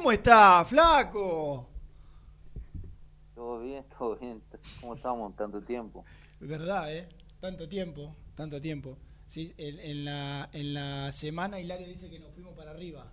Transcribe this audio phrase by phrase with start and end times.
[0.00, 1.68] ¿Cómo está, flaco?
[3.34, 4.42] Todo bien, todo bien.
[4.80, 6.06] ¿Cómo estamos tanto tiempo?
[6.40, 7.08] Verdad, ¿eh?
[7.40, 8.96] Tanto tiempo, tanto tiempo.
[9.26, 13.12] Sí, en, en la, en la semana Hilario dice que nos fuimos para arriba.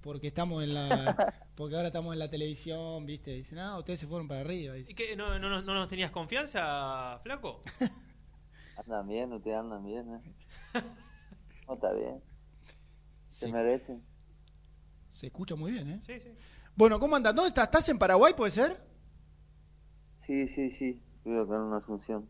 [0.00, 1.14] Porque estamos en la.
[1.54, 3.32] Porque ahora estamos en la televisión, ¿viste?
[3.32, 4.76] Dicen, ah, ustedes se fueron para arriba.
[4.78, 7.62] ¿Y qué, no, no, no nos tenías confianza, flaco?
[8.76, 10.20] Andan bien, ustedes andan bien, ¿eh?
[11.66, 12.22] No, está bien.
[13.28, 13.52] Se Sí.
[13.52, 14.02] merecen.
[15.14, 16.00] Se escucha muy bien, ¿eh?
[16.04, 16.36] Sí, sí.
[16.74, 17.32] Bueno, ¿cómo andas?
[17.36, 17.66] ¿Dónde estás?
[17.66, 18.84] ¿Estás en Paraguay, puede ser?
[20.26, 21.00] Sí, sí, sí.
[21.18, 22.28] Estoy acá en una asunción.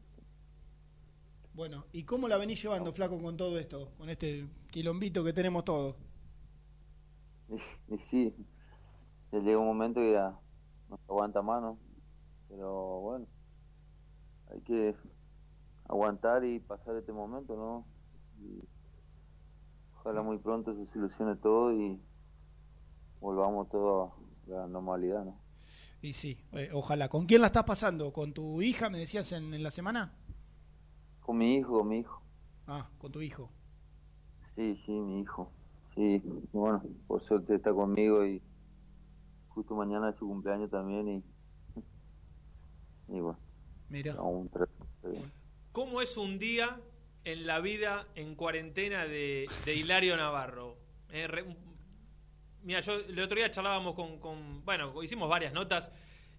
[1.54, 3.90] Bueno, ¿y cómo la venís llevando, flaco, con todo esto?
[3.96, 5.96] Con este quilombito que tenemos todos.
[7.48, 7.54] Y,
[7.94, 8.34] y sí,
[9.32, 10.38] ya llega un momento que ya
[10.90, 11.78] no se aguanta más, ¿no?
[12.50, 13.26] Pero bueno,
[14.52, 14.94] hay que
[15.88, 17.86] aguantar y pasar este momento, ¿no?
[18.42, 18.62] Y
[19.96, 21.98] ojalá muy pronto se solucione todo y
[23.24, 24.12] volvamos todo
[24.46, 25.34] a la normalidad, ¿no?
[26.02, 27.08] Y sí, eh, ojalá.
[27.08, 28.12] ¿Con quién la estás pasando?
[28.12, 30.12] ¿Con tu hija, me decías en, en la semana?
[31.20, 32.20] Con mi hijo, con mi hijo.
[32.66, 33.50] Ah, con tu hijo.
[34.54, 35.50] Sí, sí, mi hijo.
[35.94, 36.20] Sí,
[36.52, 38.42] y bueno, por suerte está conmigo y
[39.48, 41.24] justo mañana es su cumpleaños también y,
[43.16, 43.38] y bueno,
[43.88, 44.14] Mira.
[44.18, 44.50] aún
[45.72, 46.78] ¿Cómo es un día
[47.24, 50.76] en la vida en cuarentena de, de Hilario Navarro?
[51.10, 51.56] Eh, re-
[52.64, 55.90] mira, yo el otro día charlábamos con, con- Bueno, hicimos varias notas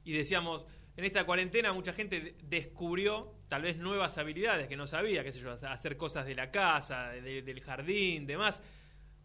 [0.03, 0.65] y decíamos,
[0.97, 5.31] en esta cuarentena mucha gente de- descubrió tal vez nuevas habilidades que no sabía, qué
[5.31, 8.61] sé yo, hacer cosas de la casa, de- del jardín, demás.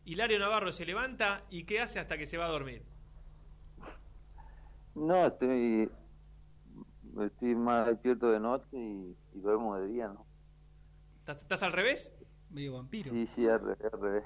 [0.04, 2.82] Hilario Navarro se levanta y ¿qué hace hasta que se va a dormir?
[4.94, 5.90] No, estoy,
[7.22, 10.26] estoy más despierto de noche y, y duermo de día, ¿no?
[11.20, 12.10] ¿Estás, estás al revés?
[12.50, 13.12] Medio vampiro.
[13.12, 14.24] Sí, sí, al revés, al revés.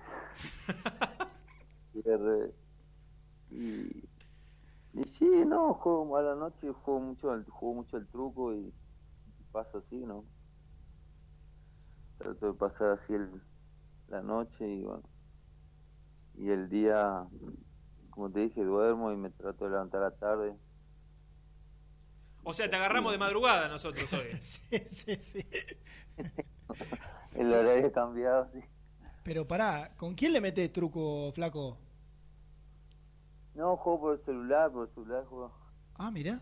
[1.93, 2.51] Sí, al revés.
[3.55, 4.09] Y,
[4.95, 8.73] y sí, no, juego a la noche, juego mucho, al- juego mucho el truco y
[9.53, 10.27] pasa así, ¿no?
[12.19, 13.31] Trato de pasar así el,
[14.09, 15.03] la noche y bueno.
[16.35, 17.27] Y el día,
[18.11, 20.57] como te dije, duermo y me trato de levantar a la tarde.
[22.45, 24.27] O sea, te agarramos de madrugada nosotros hoy.
[24.43, 25.45] Sí, sí, sí.
[27.35, 28.61] El horario ha cambiado, sí.
[29.25, 31.79] Pero pará, ¿con quién le metés truco, flaco?
[33.55, 35.53] No, juego por el celular, por el celular juego.
[35.95, 36.41] Ah, mira.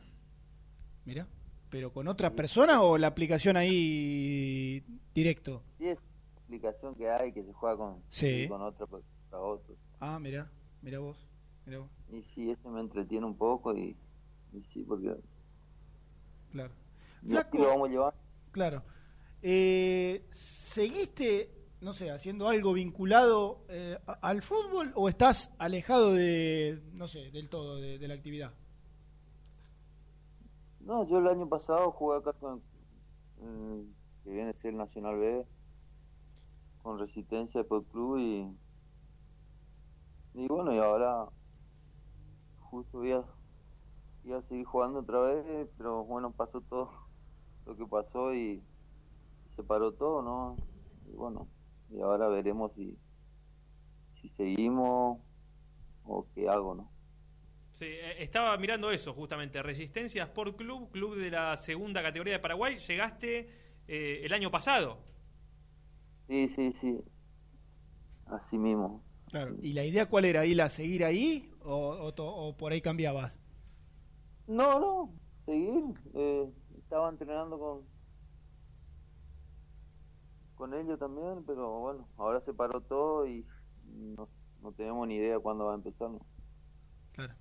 [1.05, 1.27] Mira.
[1.71, 4.85] ¿Pero con otra persona o la aplicación ahí
[5.15, 5.63] directo?
[5.79, 8.47] Sí, es una aplicación que hay que se juega con, Sí.
[8.49, 8.87] con otra
[9.33, 9.75] otro.
[10.01, 10.51] Ah, mira.
[10.83, 11.17] Mira vos.
[11.65, 11.91] Mira vos.
[12.11, 13.97] Y sí, ese me entretiene un poco y,
[14.53, 15.15] y sí, porque
[16.51, 16.75] Claro.
[17.23, 18.17] lo vamos llevando.
[18.51, 18.83] Claro.
[19.41, 21.51] Eh, ¿Seguiste,
[21.83, 27.49] no sé, haciendo algo vinculado eh, al fútbol o estás alejado de, no sé, del
[27.49, 28.53] todo de, la actividad?
[30.79, 32.63] No, yo el año pasado jugué acá con,
[33.41, 33.83] mm,
[34.23, 35.45] que viene a ser el Nacional B,
[36.85, 38.47] con Resistencia por club y,
[40.35, 41.27] y bueno, y ahora
[42.61, 43.25] justo voy a,
[44.23, 46.93] voy a seguir jugando otra vez, pero bueno, pasó todo
[47.67, 48.63] lo que pasó y
[49.57, 50.57] se paró todo, ¿no?
[51.13, 51.49] Y bueno,
[51.93, 52.99] y ahora veremos si,
[54.21, 55.19] si seguimos
[56.05, 56.93] o qué hago, ¿no?
[57.73, 59.63] Sí, eh, estaba mirando eso justamente.
[59.63, 62.79] Resistencia Sport Club, club de la segunda categoría de Paraguay.
[62.79, 63.51] Llegaste
[63.89, 64.99] eh, el año pasado.
[66.27, 66.99] Sí, sí, sí,
[68.27, 69.05] así mismo.
[69.31, 69.57] Claro.
[69.61, 70.47] ¿Y la idea cuál era?
[70.47, 73.41] ¿Ir a seguir ahí o, o to- o por ahí cambiabas?
[74.47, 75.85] No, no, seguir.
[76.15, 76.49] eh,
[76.79, 77.89] estaba entrenando con
[80.63, 83.45] con ellos también, pero bueno, ahora se paró todo y
[84.17, 84.29] no,
[84.77, 86.09] tenemos ni idea cuándo va a empezar.
[87.11, 87.35] Claro.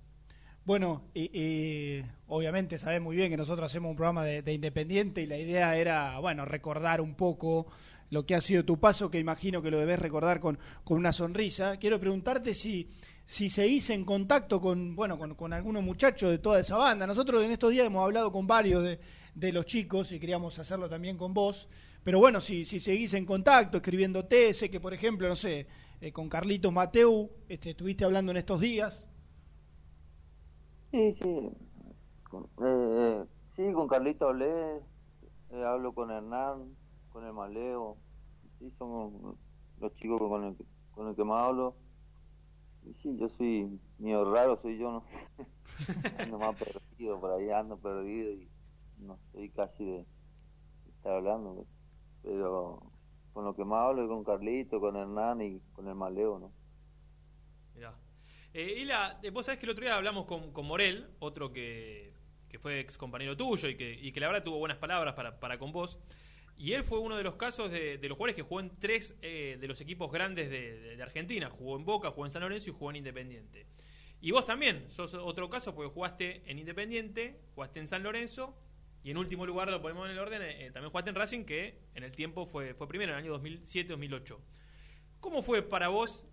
[0.64, 5.26] Bueno, eh, obviamente sabés muy bien que nosotros hacemos un programa de, de Independiente y
[5.26, 7.68] la idea era, bueno, recordar un poco
[8.10, 11.12] lo que ha sido tu paso, que imagino que lo debes recordar con, con una
[11.12, 11.76] sonrisa.
[11.76, 12.88] Quiero preguntarte si,
[13.24, 17.06] si seguís en contacto con, bueno, con, con algunos muchachos de toda esa banda.
[17.06, 18.98] Nosotros en estos días hemos hablado con varios de,
[19.36, 21.68] de los chicos y queríamos hacerlo también con vos.
[22.04, 25.66] Pero bueno, si, si seguís en contacto, escribiéndote, sé que por ejemplo, no sé,
[26.00, 29.06] eh, con Carlitos Mateu, este, estuviste hablando en estos días.
[30.90, 31.50] Sí, sí.
[32.24, 34.78] Con, eh, sí, con Carlito hablé,
[35.50, 36.76] eh, hablo con Hernán,
[37.10, 37.96] con el Maleo.
[38.58, 39.38] Sí, son
[39.80, 40.56] los chicos con el,
[40.92, 41.76] con el que más hablo.
[42.84, 45.04] Y sí, yo soy medio raro, soy yo, ¿no?
[46.18, 48.48] ando más perdido, por ahí ando perdido y
[48.98, 50.06] no soy casi de
[50.88, 51.66] estar hablando.
[52.22, 52.80] Pero
[53.32, 56.52] con lo que más hablo es con Carlito, con Hernán y con el Maleo, ¿no?
[57.74, 57.94] Mirá.
[58.54, 61.52] Eh, y la, eh, vos sabés que el otro día hablamos con, con Morel, otro
[61.52, 62.12] que,
[62.48, 65.40] que fue ex compañero tuyo y que, y que la verdad tuvo buenas palabras para,
[65.40, 65.98] para con vos.
[66.56, 69.16] Y él fue uno de los casos de, de los jugadores que jugó en tres
[69.22, 71.48] eh, de los equipos grandes de, de- de Argentina.
[71.50, 73.66] Jugó en Boca, jugó en San Lorenzo y jugó en Independiente.
[74.20, 78.54] Y vos también sos otro caso porque jugaste en Independiente, jugaste en San Lorenzo
[79.04, 81.78] y en último lugar, lo ponemos en el orden, eh, también jugaste en Racing que
[81.94, 84.38] en el tiempo fue, fue primero, en el año 2007-2008.
[85.20, 86.24] ¿Cómo fue para vos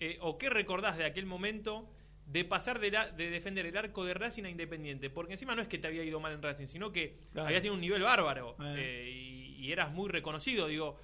[0.00, 1.88] eh, o qué recordás de aquel momento
[2.26, 5.10] de pasar de, la- de defender el arco de Racing a Independiente?
[5.10, 7.46] Porque encima no es que te había ido mal en Racing, sino que Claro.
[7.48, 8.74] habías tenido un nivel bárbaro Eh.
[8.78, 10.66] eh, y, y eras muy reconocido.
[10.68, 10.96] Digo,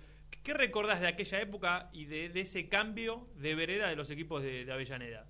[0.45, 4.43] ¿qué recordás de aquella época y de, de ese cambio de vereda de los equipos
[4.43, 5.27] de, de Avellaneda?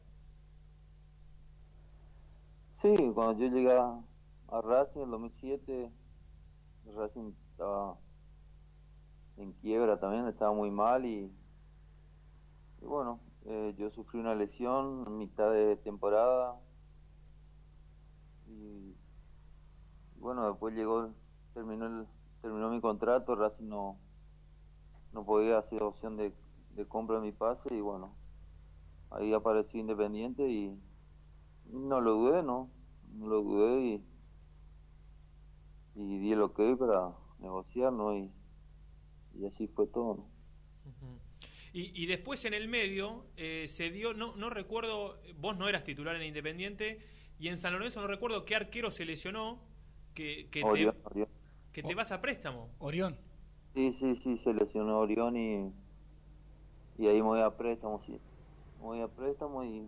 [2.81, 3.73] Sí, cuando yo llegué
[4.49, 5.93] a, Racing en el 2007,
[6.97, 7.97] Racing estaba
[9.37, 11.33] en quiebra también, estaba muy mal y,
[12.81, 16.57] y bueno, eh, yo sufrí una lesión en mitad de temporada
[18.47, 18.95] y
[20.19, 21.11] bueno, después llegó,
[21.55, 22.07] terminó el,
[22.43, 23.99] terminó mi contrato, Racing no,
[25.13, 26.35] no podía hacer opción de,
[26.75, 28.15] de compra de mi pase y bueno,
[29.11, 30.81] ahí apareció Independiente y
[31.71, 32.71] no lo dudé, ¿no?
[33.13, 34.08] No lo dudé y,
[35.99, 37.11] y di el ok para
[37.41, 38.17] negociar, ¿no?
[38.17, 38.31] Y,
[39.35, 40.27] y así fue todo, ¿no?
[41.73, 45.85] Y, y después en el medio eh, se dio, no, no recuerdo, vos no eras
[45.85, 47.01] titular en Independiente
[47.39, 49.61] y en San Lorenzo no recuerdo qué arquero se lesionó
[50.15, 51.29] que, que, Orión, te, Orión.
[51.73, 52.71] que te vas a préstamo.
[52.79, 53.17] Orión.
[53.75, 55.73] Sí, sí, sí, se lesionó Orión y,
[56.97, 58.13] y ahí me voy a préstamo, sí.
[58.79, 59.87] Me voy a préstamo y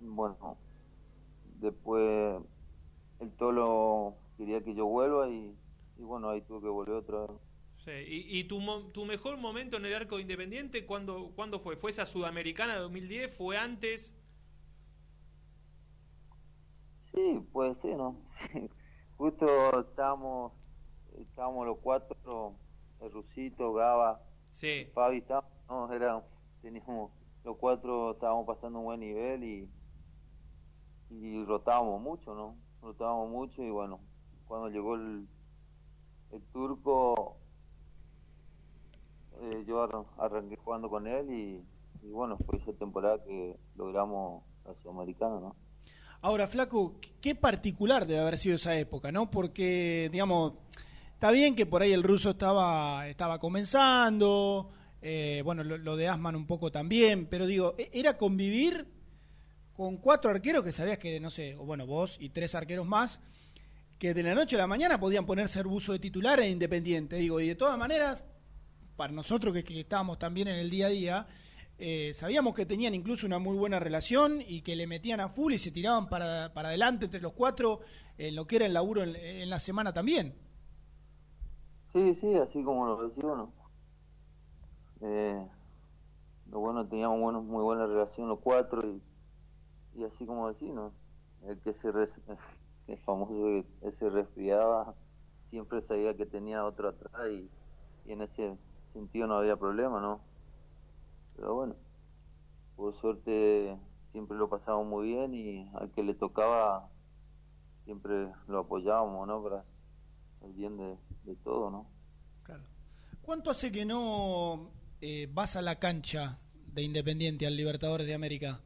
[0.00, 0.56] bueno,
[1.60, 2.40] después
[3.20, 5.54] el Tolo quería que yo vuelva y,
[5.98, 7.40] y bueno, ahí tuve que volver otra vez.
[7.76, 8.60] Sí, ¿Y, y tu,
[9.04, 11.76] mejor momento en el arco de Independiente cuándo, cuándo fue?
[11.76, 13.34] ¿Fue esa Sudamericana de 2010?
[13.36, 14.14] ¿Fue antes?
[17.12, 18.16] Sí, puede ser, ¿no?
[18.52, 18.70] Sí.
[19.16, 20.52] Justo estábamos,
[21.18, 22.58] estábamos los cuatro,
[23.00, 24.90] el Rusito, Gaba, Sí.
[24.94, 26.24] Fabi, estábamos, no, era,
[26.62, 27.12] teníamos,
[27.44, 29.70] los cuatro estábamos pasando un buen nivel y,
[31.10, 32.56] y rotábamos mucho, ¿no?
[32.82, 34.00] Rotábamos mucho y bueno,
[34.50, 35.28] cuando llegó el,
[36.32, 37.36] el turco,
[39.40, 41.62] eh, yo arran- arranqué jugando con él y,
[42.10, 45.54] bueno, fue esa temporada que logramos la Sudamericana, ¿no?
[46.22, 49.30] Ahora, Flaco, qué particular debe haber sido esa época, ¿no?
[49.30, 50.54] Porque, digamos,
[51.14, 54.68] está bien que por ahí el ruso estaba, estaba comenzando,
[55.00, 58.88] eh, bueno, lo, lo de Asman un poco también, pero digo, e- era convivir
[59.74, 63.20] con cuatro arqueros que sabías que, no sé, o bueno, vos y tres arqueros más,
[64.00, 67.38] que de la noche a la mañana podían ponerse buzo de titular e independiente, digo,
[67.38, 68.24] y de todas maneras,
[68.96, 71.26] para nosotros que, estábamos también en el día a día,
[71.78, 75.52] eh, sabíamos que tenían incluso una muy buena relación y que le metían a full
[75.52, 77.80] y se tiraban para, para adelante entre los cuatro
[78.32, 80.34] lo que era el laburo en, la semana también.
[81.92, 83.24] Sí, sí, así como lo decía.
[85.02, 85.46] Eh,
[86.50, 89.02] lo bueno, teníamos buenos, muy buena relación los cuatro y,
[89.98, 90.92] y así como ¿no?
[91.46, 91.90] El que se
[92.86, 94.94] el famoso que se resfriaba
[95.50, 97.48] siempre sabía que tenía otro atrás y,
[98.06, 98.56] y en ese
[98.92, 100.20] sentido no había problema, ¿no?
[101.36, 101.74] Pero bueno,
[102.76, 103.76] por suerte
[104.12, 106.88] siempre lo pasábamos muy bien y al que le tocaba
[107.84, 109.42] siempre lo apoyábamos, ¿no?
[109.42, 109.64] Para
[110.44, 111.86] el bien de, de todo, ¿no?
[112.42, 112.62] Claro.
[113.22, 114.70] ¿Cuánto hace que no
[115.00, 116.38] eh, vas a la cancha
[116.72, 118.60] de Independiente al Libertadores de América?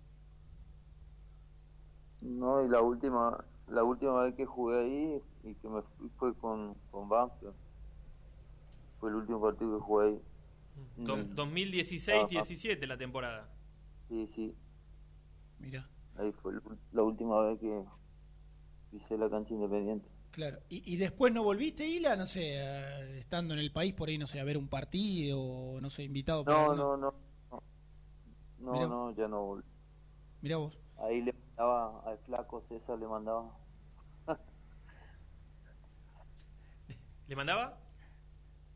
[2.20, 3.44] No, y la última,
[3.74, 7.54] la última vez que jugué ahí y que me fui fue con, con Banfield.
[9.00, 10.20] Fue el último partido que jugué ahí.
[10.96, 11.34] Do- Mm.
[11.34, 13.48] 2016-17 la temporada.
[14.08, 14.54] Sí, sí,
[15.60, 15.88] Mira,
[16.18, 16.52] ahí fue
[16.92, 17.82] la última vez que
[18.90, 20.08] pisé la cancha independiente.
[20.30, 20.58] claro.
[20.68, 22.16] ¿Y, y después no volviste, Ila?
[22.16, 25.40] No sé, eh, estando en el país por ahí, no sé, a ver un partido,
[25.40, 27.14] o no sé, invitado por No, no, no.
[27.50, 27.62] No,
[28.58, 28.86] no, Mirá.
[28.88, 29.64] no, ya no volví.
[30.42, 30.78] Mirá vos.
[30.98, 33.50] Ahí le mandaba al flaco César, le mandaba.
[37.26, 37.78] ¿Le mandaba?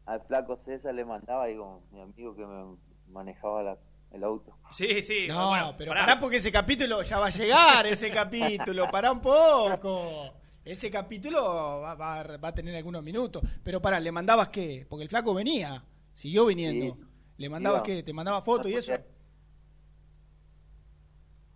[0.07, 2.77] Al flaco César le mandaba, digo, mi amigo que me
[3.09, 3.79] manejaba la-
[4.11, 4.57] el auto.
[4.71, 5.27] Sí, sí.
[5.29, 6.07] No, bueno, pero pará.
[6.07, 6.19] pará.
[6.21, 8.11] porque ese capítulo ya va a llegar, ese
[8.73, 10.33] capítulo, pará un poco.
[10.65, 11.43] Ese capítulo
[11.83, 13.43] va, va- va a tener algunos minutos.
[13.63, 14.87] Pero pará, ¿le mandabas qué?
[14.89, 16.95] Porque el flaco venía, siguió viniendo.
[16.97, 17.05] Sí.
[17.37, 17.87] ¿Le mandabas Iba.
[17.87, 18.03] qué?
[18.03, 18.93] ¿Te mandaba fotos y eso?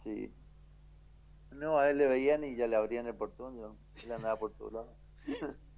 [0.05, 0.31] Sí.
[1.53, 4.53] No, a él le veían y ya le abrían el portón, yo, él andaba por
[4.55, 4.97] todos lados.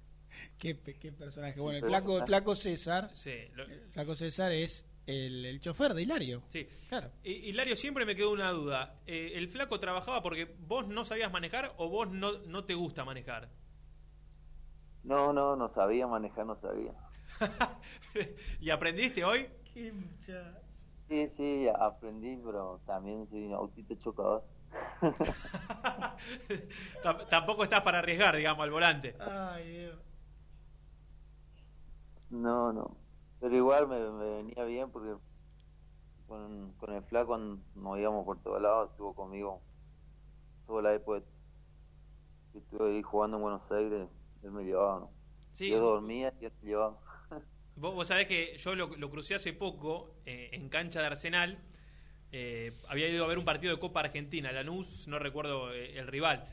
[0.57, 1.59] Qué, qué personaje.
[1.59, 5.93] Bueno, el flaco, el flaco César, Sí, lo- el flaco César es el, el chofer
[5.93, 6.41] de Hilario.
[6.49, 6.67] Sí.
[6.89, 7.11] Claro.
[7.23, 8.95] Y- Hilario, siempre me quedó una duda.
[9.05, 13.03] Eh, ¿El flaco trabajaba porque vos no sabías manejar o vos no, no te gusta
[13.05, 13.49] manejar?
[15.03, 16.91] No, no, no sabía manejar, no sabía.
[18.61, 19.47] ¿Y aprendiste hoy?
[19.73, 20.61] Qué mucha-
[21.07, 24.43] Sí, sí, aprendí, pero también soy un autito chocador.
[27.03, 29.15] Tam- Tampoco estás para arriesgar, digamos, al volante.
[29.19, 29.99] Ay, Dios.
[32.29, 32.97] No, no.
[33.39, 35.15] Pero igual me, me venía bien porque
[36.27, 39.61] con, con el flaco nos íbamos por todos lados, estuvo conmigo
[40.65, 41.23] toda la época
[42.51, 44.07] que estuve ahí jugando en Buenos Aires,
[44.43, 45.11] él me llevaba, ¿no?
[45.53, 45.69] Sí.
[45.69, 46.99] Yo dormía y él me llevaba.
[47.77, 51.59] Vos, vos sabés que yo lo, lo crucé hace poco eh, en cancha de Arsenal.
[52.31, 56.07] Eh, había ido a ver un partido de Copa Argentina, Lanús, no recuerdo eh, el
[56.07, 56.47] rival.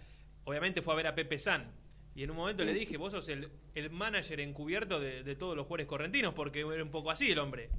[0.44, 1.70] Obviamente fue a ver a Pepe San.
[2.14, 5.56] Y en un momento le dije, vos sos el, el manager encubierto de, de todos
[5.56, 7.70] los jugadores correntinos, porque era un poco así el hombre.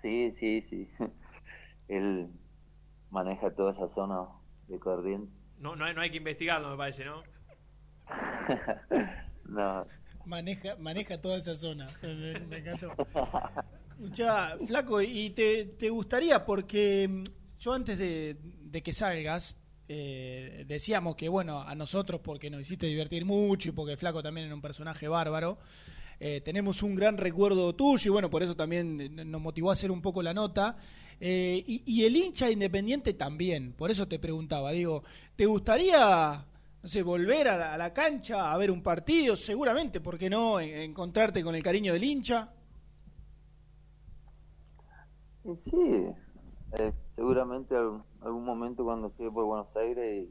[0.00, 0.88] Sí, sí, sí.
[1.88, 2.28] Él
[3.10, 4.28] maneja toda esa zona
[4.68, 5.32] de corriente.
[5.58, 7.22] No, no, hay, no hay que investigarlo, me parece, ¿no?
[9.44, 9.86] no,
[10.24, 11.90] Maneja, maneja toda esa zona.
[12.02, 12.92] Me, me encantó.
[13.90, 17.24] Escuchá, flaco, y te, te gustaría, porque mm,
[17.58, 19.59] yo antes de, de que salgas,
[19.92, 24.46] eh, decíamos que, bueno, a nosotros, porque nos hiciste divertir mucho y porque flaco también
[24.46, 25.58] era un personaje bárbaro,
[26.20, 29.90] eh, tenemos un gran recuerdo tuyo y, bueno, por eso también nos motivó a hacer
[29.90, 30.76] un poco la nota.
[31.20, 35.02] Eh, y, el hincha independiente también, por eso te preguntaba, digo,
[35.34, 36.46] ¿te gustaría
[36.82, 40.30] no sé, volver a la, a la cancha a ver un partido, seguramente, ¿por qué
[40.30, 40.60] no?
[40.60, 42.48] En- encontrarte con el cariño del hincha.
[45.56, 46.14] Sí,
[46.78, 50.28] eh, seguramente algún, algún momento cuando esté por Buenos Aires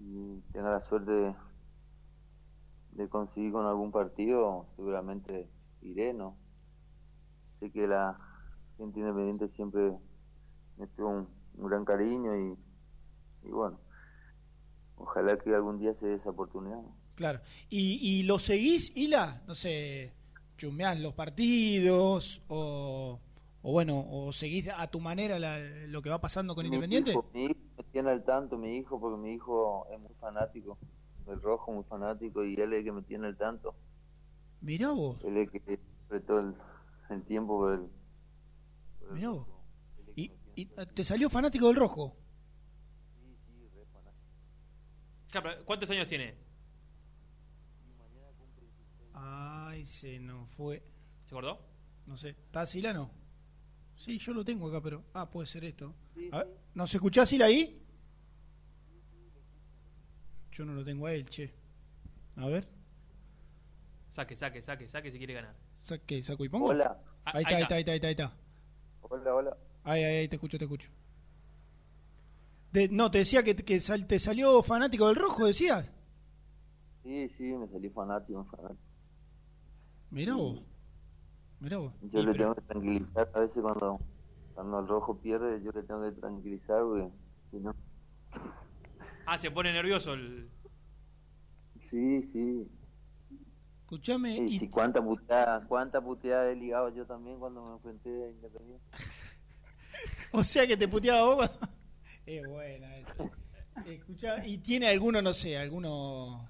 [0.00, 1.34] y, tenga la suerte
[2.92, 5.48] de, conseguir con algún partido, seguramente
[5.82, 6.36] iré, ¿no?
[7.60, 8.18] Sé que la
[8.76, 9.92] gente independiente siempre
[10.76, 11.28] me tuvo un,
[11.68, 12.56] gran cariño y,
[13.46, 13.78] y bueno,
[14.96, 16.80] ojalá que algún día se dé esa oportunidad.
[17.14, 17.40] Claro.
[17.68, 19.42] ¿Y, y lo seguís, Hila?
[19.46, 20.12] No sé,
[20.56, 23.20] chumeás los partidos o,
[23.62, 27.10] o bueno, o seguís a tu manera la- lo que va pasando con Mi Independiente?
[27.12, 30.78] hijo, mi hijo me tiene al tanto, mi hijo, porque mi hijo es muy fanático
[31.26, 33.74] del rojo, muy fanático, y él es el que me tiene al tanto.
[34.60, 36.54] Mirá vos, Él es el que apretó el,
[37.10, 37.86] el tiempo por el.
[39.00, 39.46] por mirá vos.
[39.98, 42.16] el que ¿Y, y te salió fanático del rojo?
[43.14, 45.64] Sí, sí, re fanático.
[45.64, 46.34] ¿Cuántos años tiene?
[47.86, 49.10] Y mañana cumple 16.
[49.14, 50.82] Ay, se nos fue.
[51.26, 51.60] ¿Se acordó?
[52.06, 53.10] No sé, ¿está Sila no?
[53.98, 55.04] Sí, yo lo tengo acá, pero...
[55.12, 55.92] Ah, puede ser esto.
[56.32, 56.56] A ver.
[56.74, 57.82] ¿nos escuchás Sila ahí?
[60.52, 61.52] Yo no lo tengo a él, che.
[62.36, 62.68] A ver,
[64.10, 65.54] Saque, saque, saque, saque si quiere ganar.
[65.82, 66.66] saque, saco y pongo.
[66.68, 68.32] Hola, Ah, Ahí está, ahí está, ahí está, ahí está, ahí está.
[69.02, 69.56] hola, hola.
[69.84, 70.88] Ahí, ahí, ahí, te escucho, te escucho.
[72.72, 75.90] De- no, te decía que, que sal- te salió fanático del rojo, decías.
[77.02, 78.80] Sí, sí, me salí fanático, fanático.
[80.10, 80.62] Mirá vos.
[81.60, 81.92] Mirá vos.
[82.02, 84.00] Yo Y le pero- tengo que tranquilizar a veces cuando,
[84.54, 87.08] cuando el rojo pierde, yo le tengo que tranquilizar porque
[87.50, 87.74] si no.
[89.26, 90.48] Ah, se pone nervioso el...
[91.90, 92.68] Sí, sí.
[93.80, 98.24] Escuchame, Y y, si cuánta puteada, cuánta puteada he ligado yo también cuando me enfrenté
[98.24, 98.84] a Independiente.
[100.32, 101.50] o sea que te puteaba vos.
[102.26, 103.14] es buena esa.
[103.86, 106.46] Escuchá, ¿y tiene alguno, no sé, alguno,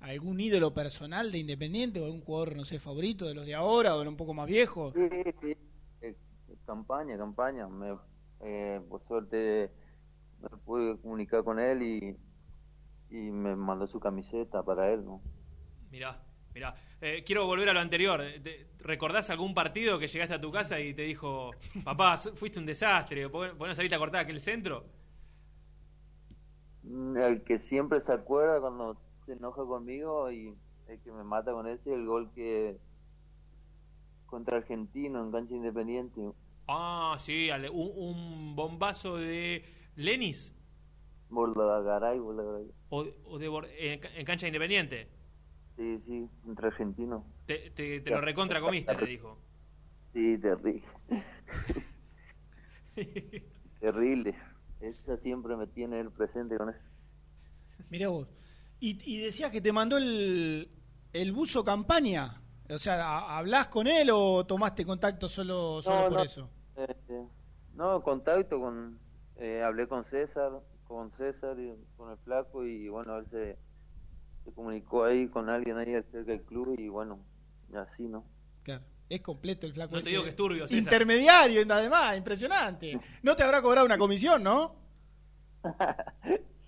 [0.00, 3.96] algún ídolo personal de Independiente o algún jugador, no sé, favorito de los de ahora
[3.96, 4.92] o de un poco más viejo?
[4.94, 5.08] Sí,
[5.40, 5.56] sí.
[6.02, 6.16] Eh,
[6.66, 7.68] campaña, campaña.
[7.68, 7.96] Me,
[8.40, 9.70] eh, por suerte
[10.40, 12.16] me pude comunicar con él y,
[13.10, 15.22] y me mandó su camiseta para él, ¿no?
[15.90, 16.22] Mirá,
[16.54, 16.74] mirá.
[17.00, 18.22] Eh, quiero volver a lo anterior.
[18.42, 21.50] Te- ¿Recordás algún partido que llegaste a tu casa y te dijo,
[21.84, 24.84] papá, fuiste un desastre, ¿por por qué no saliste a cortar aquel centro?
[26.82, 28.96] Mm, El que siempre se acuerda cuando
[29.30, 30.52] se enoja conmigo y
[30.88, 32.76] el que me mata con ese, el gol que
[34.26, 36.20] contra Argentino en cancha independiente.
[36.66, 40.52] Ah, sí, un, un bombazo de Lenis
[41.28, 42.72] Bordagaray, Bordagaray.
[42.88, 45.08] o, o de Bor- en, en cancha independiente.
[45.76, 47.24] Sí, sí, contra Argentino.
[47.46, 49.38] Te, te- te lo recontra comiste, le dijo.
[50.12, 50.82] Sí, terrible.
[53.80, 54.34] terrible.
[54.80, 56.80] Esa siempre me tiene él presente con eso.
[57.90, 58.39] Mirá vos.
[58.80, 60.68] Y, y decías que te mandó el,
[61.12, 62.40] el buzo campaña.
[62.68, 66.24] O sea, ¿ha- ¿hablás con él o tomaste contacto solo, solo No, por no.
[66.24, 66.50] eso?
[66.76, 67.26] Eh,
[67.74, 68.98] no, contacto con...
[69.36, 70.50] eh, hablé con César,
[70.86, 73.58] con César y con el flaco y bueno, él se,
[74.44, 77.18] se comunicó ahí con alguien ahí cerca del club y bueno,
[77.72, 78.24] y así, ¿no?
[78.62, 78.82] Claro.
[79.08, 79.90] Es completo el flaco.
[79.96, 80.10] No te ese.
[80.10, 80.78] digo que es turbio, César.
[80.78, 82.98] Intermediario, además, impresionante.
[83.24, 84.76] No te habrá cobrado una comisión, ¿no?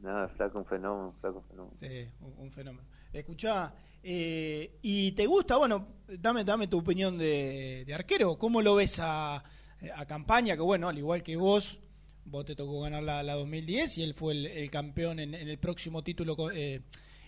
[0.00, 1.76] No, es flaco un fenómeno, flaco un fenómeno.
[1.78, 2.88] Sí, un, un fenómeno.
[3.12, 5.56] Escuchá, eh, ¿y te gusta?
[5.56, 8.38] Bueno, dame, dame tu opinión de, de arquero.
[8.38, 10.54] ¿Cómo lo ves a, a Campaña?
[10.54, 11.80] Que bueno, al igual que vos,
[12.24, 15.48] vos te tocó ganar la, la 2010 y él fue el, el campeón en, en
[15.48, 16.82] el próximo título eh,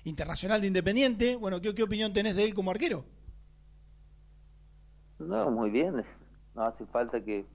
[0.04, 1.36] internacional de Independiente.
[1.36, 3.04] Bueno, ¿qué, ¿qué opinión tenés de él como arquero?
[5.18, 6.04] No, muy bien.
[6.54, 7.46] No hace falta que,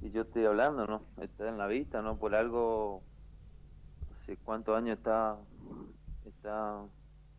[0.00, 1.02] yo esté hablando, ¿no?
[1.20, 2.18] Está en la vista, ¿no?
[2.18, 3.02] Por algo,
[4.36, 5.38] cuántos años está,
[6.26, 6.84] está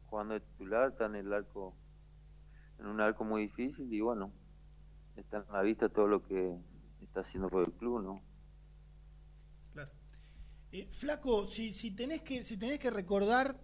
[0.08, 1.76] jugando de titular, está en el arco,
[2.80, 4.32] en un arco muy difícil y bueno,
[5.16, 6.58] está en la vista todo lo que
[7.02, 8.22] está haciendo por el club, ¿no?
[9.74, 9.92] Claro.
[10.72, 13.56] Eh, Flaco, si, si, tenés que, si tenés que recordar,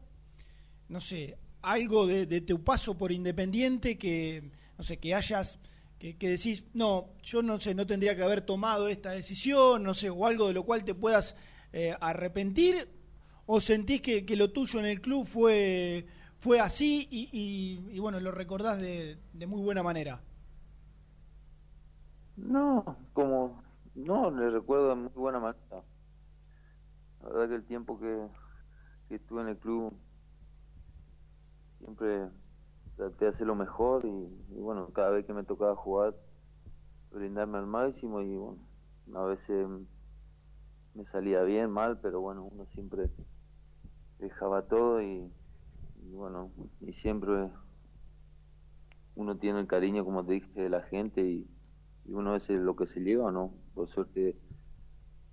[0.89, 5.60] no sé, algo de, de tu paso por Independiente que, no sé, que hayas,
[5.98, 9.94] que, que decís, no, yo no sé, no tendría que haber tomado esta decisión, no
[9.94, 11.36] sé, o algo de lo cual te puedas
[11.74, 12.88] eh, arrepentir,
[13.48, 16.06] o sentís que, que lo tuyo en el club fue,
[16.38, 17.30] fue así y,
[17.92, 20.22] y- bueno, lo recordás de, de muy buena manera.
[22.38, 22.84] No,
[23.14, 23.62] como,
[23.96, 25.84] no, le recuerdo de muy buena manera.
[27.22, 28.30] La verdad que el tiempo que,
[29.10, 29.94] que estuve en el club
[31.80, 32.30] siempre
[32.98, 36.16] traté de hacer lo mejor y bueno, cada vez que me tocaba jugar,
[37.12, 38.60] brindarme al máximo y bueno,
[39.16, 39.68] a veces
[40.96, 43.10] me salía bien, mal, pero bueno, uno siempre
[44.19, 45.29] dejaba todo y,
[46.12, 47.50] bueno, y siempre
[49.15, 51.48] uno tiene el cariño, como te dije, de la gente y,
[52.05, 53.53] y uno es lo que se lleva, ¿no?
[53.74, 54.36] Por suerte,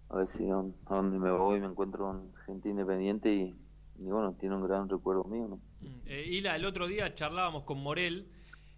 [0.09, 3.57] a veces a donde me voy me encuentro con gente independiente y,
[3.99, 5.57] y bueno, tiene un gran recuerdo mío, ¿no?
[5.81, 8.29] Mm, eh, Hila, el otro día charlábamos con Morel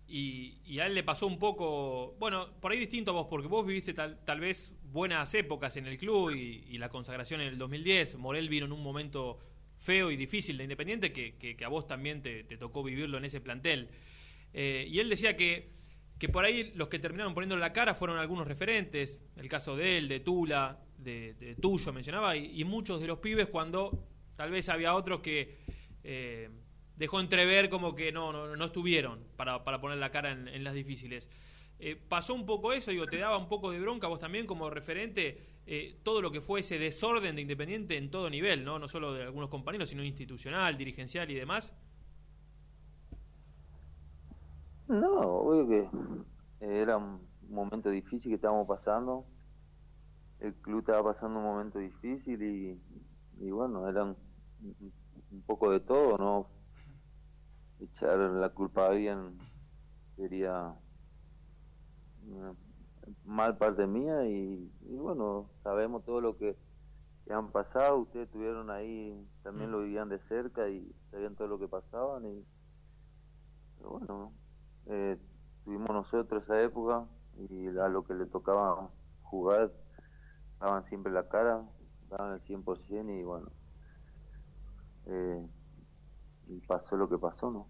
[0.07, 3.49] y, y a él le pasó un poco, bueno, por ahí distinto a vos, porque
[3.49, 7.49] vos viviste tal, tal vez buenas épocas en el club y, y la consagración en
[7.49, 8.17] el 2010.
[8.19, 9.39] Morel vino en un momento
[9.85, 13.41] feo y difícil de Independiente que, que- a vos también te, tocó vivirlo en ese
[13.41, 13.91] plantel.
[14.55, 15.71] Eh, y él decía que,
[16.19, 19.99] que por ahí los que terminaron poniendo la cara fueron algunos referentes, el caso de
[19.99, 24.95] él, de Tula, de, Tuyo mencionaba, y, muchos de los pibes cuando tal vez había
[24.95, 25.59] otros que
[26.03, 26.49] eh,
[26.97, 30.65] dejó entrever como que no, no, no estuvieron para, para poner la cara en, en
[30.65, 31.29] las difíciles.
[31.79, 34.71] Eh, pasó un poco eso, digo, te daba un poco de bronca vos también como
[34.71, 38.79] referente eh, todo lo que fue ese desorden de Independiente en todo nivel, ¿no?
[38.79, 41.73] no solo de algunos compañeros, sino institucional, dirigencial y demás.
[44.89, 45.81] No, obvio que
[46.67, 49.27] eh, era un momento difícil que estábamos pasando.
[50.39, 54.17] El club estaba pasando un momento difícil y, bueno, era un,
[54.63, 56.49] un- poco de todo, ¿no?
[57.81, 59.39] Echar la culpa a alguien
[60.17, 60.75] sería
[63.25, 66.57] mal parte mía y, y bueno, sabemos todo lo que,
[67.27, 67.99] que han pasado.
[67.99, 72.45] Ustedes estuvieron ahí, también lo vivían de cerca y sabían todo lo que pasaban y
[73.79, 74.33] pero bueno,
[74.87, 75.19] eh,
[75.65, 77.07] tuvimos nosotros esa época
[77.51, 78.91] y a lo que le tocaba
[79.23, 79.73] jugar
[80.61, 81.63] daban siempre la cara,
[82.09, 83.51] daban el 100% y bueno,
[85.07, 85.47] eh,
[86.49, 87.69] y pasó lo que pasó, ¿no?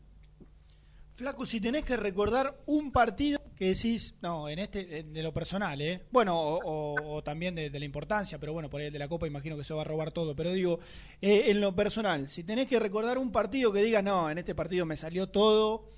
[1.14, 5.32] Flaco, si tenés que recordar un partido que decís, no, en este, eh, de lo
[5.32, 6.02] personal, ¿eh?
[6.10, 8.98] Bueno, o, o- o también de, de la importancia, pero bueno, por ahí el de
[8.98, 10.80] la Copa imagino que se va a robar todo, pero digo,
[11.20, 14.54] eh, en lo personal, si tenés que recordar un partido que digas, no, en este
[14.54, 15.90] partido me salió todo,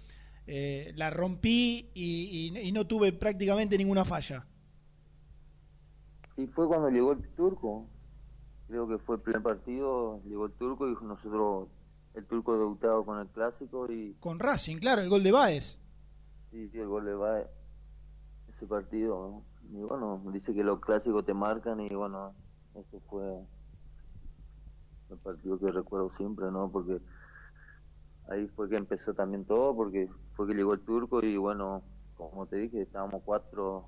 [0.46, 4.46] eh, la rompí y, y- y no tuve prácticamente ninguna falla.
[6.36, 7.86] Y fue cuando llegó el turco,
[8.68, 11.68] creo que fue el primer partido, llegó el turco y nosotros,
[12.14, 15.80] el turco debutaba con el clásico y Con Racing, claro, el gol de Baez.
[16.56, 17.44] Sí, sí, el gol le va
[18.48, 19.42] ese partido.
[19.70, 22.34] Y bueno, dice que los clásicos te marcan y bueno,
[22.74, 23.22] ese fue
[25.10, 26.72] el partido que recuerdo siempre, ¿no?
[26.72, 26.98] Porque
[28.30, 31.82] ahí fue que empezó también todo, porque fue que llegó el turco y bueno,
[32.14, 33.84] como te dije, estábamos cuatro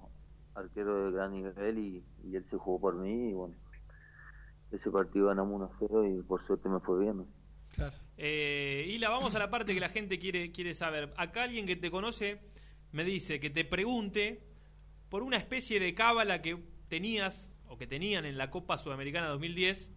[0.55, 2.05] arqueros de gran nivel y,
[2.35, 3.55] él se jugó por mí y bueno,
[4.73, 7.25] ese partido ganamos 1-0 y por suerte me fue bien.
[7.71, 7.97] Claro.
[8.19, 11.15] Eh, y la vamos a la parte que la gente quiere, quiere saber.
[11.17, 12.58] Acá alguien que te conoce
[12.93, 14.43] me dice que te pregunte
[15.09, 19.91] por una especie de cábala que tenías o que tenían en la Copa Sudamericana 2010,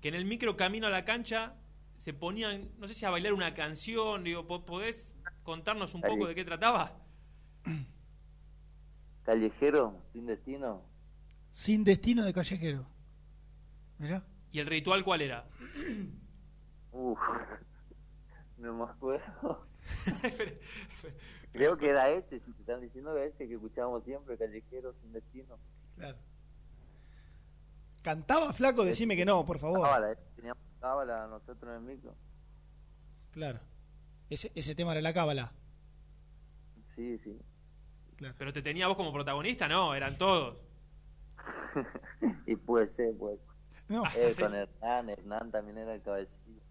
[0.00, 1.54] que en el micro camino a la cancha
[1.96, 6.26] se ponían, no sé si a bailar una canción, digo, ¿po- ¿podés contarnos un poco
[6.26, 6.96] de qué trataba?
[9.24, 10.82] Callejero, sin destino,
[11.52, 12.86] Sin destino de callejero.
[13.98, 14.24] Mirá.
[14.52, 15.46] ¿Y el ritual cuál era?
[16.92, 17.18] Uf,
[18.58, 19.66] no me acuerdo.
[21.52, 25.12] Creo que era ese, si te están diciendo que ese que escuchábamos siempre, Callejero sin
[25.12, 25.58] destino.
[25.96, 26.18] Claro.
[28.02, 28.84] ¿Cantaba flaco?
[28.84, 29.82] Decime que no, por favor.
[29.82, 32.14] Cábala, eh, teníamos cábala nosotros en el micro.
[33.32, 33.60] Claro.
[34.30, 35.52] Ese, ese tema era la cábala.
[36.94, 37.38] Sí, sí.
[38.16, 38.34] Claro.
[38.38, 40.56] Pero te tenía vos como protagonista, no, eran todos.
[42.46, 43.40] y puede ser, pues.
[43.88, 44.04] No.
[44.16, 46.62] Eh, con Hernán, Hernán también era el cabecilla.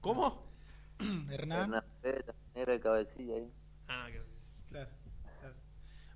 [0.00, 0.46] ¿Cómo?
[1.30, 1.82] Hernán.
[2.02, 3.52] Hernán era el cabecilla ahí.
[3.88, 4.08] Ah,
[4.68, 4.90] Claro,
[5.40, 5.56] claro.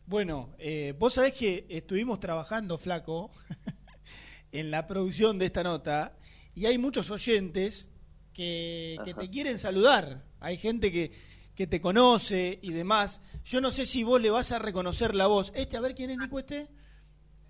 [0.06, 3.30] Bueno, eh, vos sabés que estuvimos trabajando, Flaco,
[4.52, 6.16] en la producción de esta nota
[6.54, 7.88] y hay muchos oyentes
[8.32, 10.24] que, te quieren saludar.
[10.40, 11.12] Hay gente que,
[11.54, 13.20] que te conoce y demás.
[13.44, 15.52] Yo no sé si vos le vas a reconocer la voz.
[15.54, 16.68] Este, a ver quién es, Nico, este.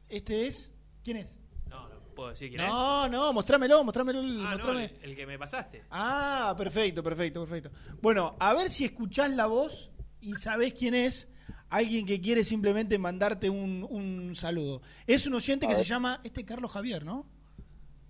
[0.08, 0.72] Este es.
[1.04, 1.38] ¿Quién es?
[1.68, 2.68] No, no puedo decir quién es.
[2.68, 4.20] No, no, mostrámelo, mostrámelo.
[4.44, 5.84] Ah, no, el, el que me pasaste.
[5.90, 7.70] Ah, perfecto, perfecto, perfecto.
[8.00, 9.90] Bueno, a ver si escuchás la voz
[10.26, 11.28] y sabés quién es.
[11.68, 14.82] Alguien que quiere simplemente mandarte un, un saludo.
[15.06, 17.26] Es un oyente A que se llama este Carlos Javier, ¿no?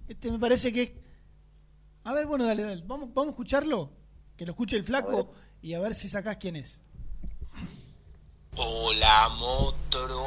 [0.08, 0.92] Este me parece que es...
[2.04, 2.82] A ver, bueno, dale, dale.
[2.86, 3.90] Vamos, vamos a escucharlo.
[4.36, 6.78] Que lo escuche el flaco y a ver si sacás quién es.
[8.56, 10.22] Hola, Motro.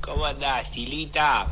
[0.00, 1.46] ¿Cómo andás, Silita?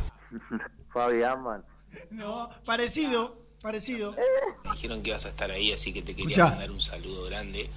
[0.93, 1.63] Fabi Amman.
[2.09, 4.15] No, parecido, parecido.
[4.63, 6.49] Me dijeron que ibas a estar ahí, así que te quería Escuchá.
[6.51, 7.69] mandar un saludo grande.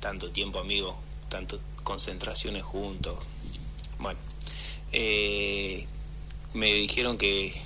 [0.00, 3.24] Tanto tiempo, amigo, tanto concentraciones juntos.
[3.98, 4.18] Bueno,
[4.92, 5.86] eh,
[6.52, 7.60] me dijeron que...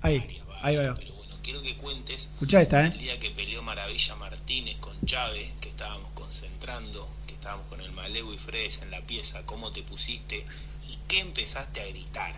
[0.00, 0.94] Ahí, varias, ahí va.
[0.94, 2.98] Pero bueno, quiero que cuentes Escuchá esta, el ¿eh?
[2.98, 8.32] día que peleó Maravilla Martínez con Chávez, que estábamos concentrando, que estábamos con el Maleu
[8.32, 10.46] y Fredes en la pieza, cómo te pusiste
[10.88, 12.34] y qué empezaste a gritar.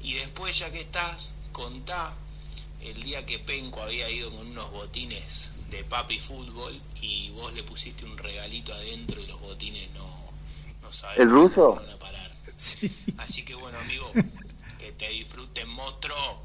[0.00, 2.14] Y después, ya que estás, contá
[2.82, 7.62] el día que Penco había ido con unos botines de papi fútbol y vos le
[7.62, 10.06] pusiste un regalito adentro y los botines no,
[10.82, 11.74] no saben ¿El ruso?
[11.78, 12.30] a parar.
[12.56, 12.90] Sí.
[13.18, 14.10] Así que bueno, amigo,
[14.78, 16.42] que te disfruten, monstruo.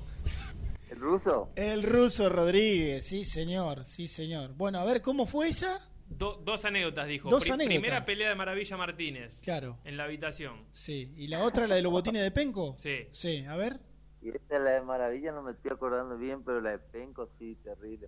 [0.90, 1.50] ¿El ruso?
[1.56, 4.54] El ruso Rodríguez, sí señor, sí señor.
[4.56, 5.90] Bueno, a ver, ¿cómo fue esa?
[6.08, 7.30] Do- dos anécdotas, dijo.
[7.30, 7.80] Dos Pri- anécdotas.
[7.80, 9.40] Primera pelea de Maravilla Martínez.
[9.42, 9.80] Claro.
[9.86, 10.66] En la habitación.
[10.72, 11.12] Sí.
[11.18, 12.76] ¿Y la otra, la de los botines de Penco?
[12.78, 13.08] Sí.
[13.12, 13.80] Sí, a ver.
[14.24, 17.56] Y esta la de Maravilla no me estoy acordando bien, pero la de Penco sí,
[17.64, 18.08] terrible.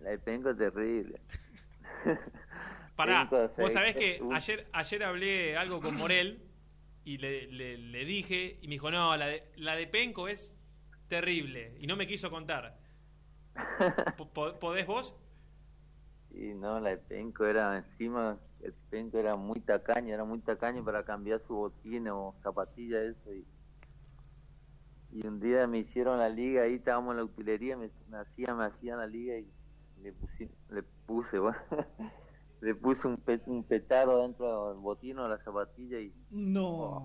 [0.00, 1.20] La de Penco terrible.
[2.96, 6.42] Pará, Penco, vos sí, sabés que uh, ayer, ayer hablé algo con Morel
[7.04, 10.52] y le, le- le dije y me dijo, no, la de, la de Penco es
[11.08, 12.78] terrible y no me quiso contar.
[14.18, 15.14] Po- po- ¿Podés vos?
[16.32, 20.84] Y no, la de Penco era encima, el Penco era muy tacaño, era muy tacaño
[20.84, 23.32] para cambiar su botín o zapatilla, eso.
[23.32, 23.44] Y,
[25.12, 28.56] y un día me hicieron la liga, ahí estábamos en la utilería, me, me hacían,
[28.58, 29.52] me hacían la liga y
[30.02, 31.58] le, pusi- le puse, bueno,
[32.60, 37.02] le puse un, pe- un petardo dentro del botín o la zapatilla y No.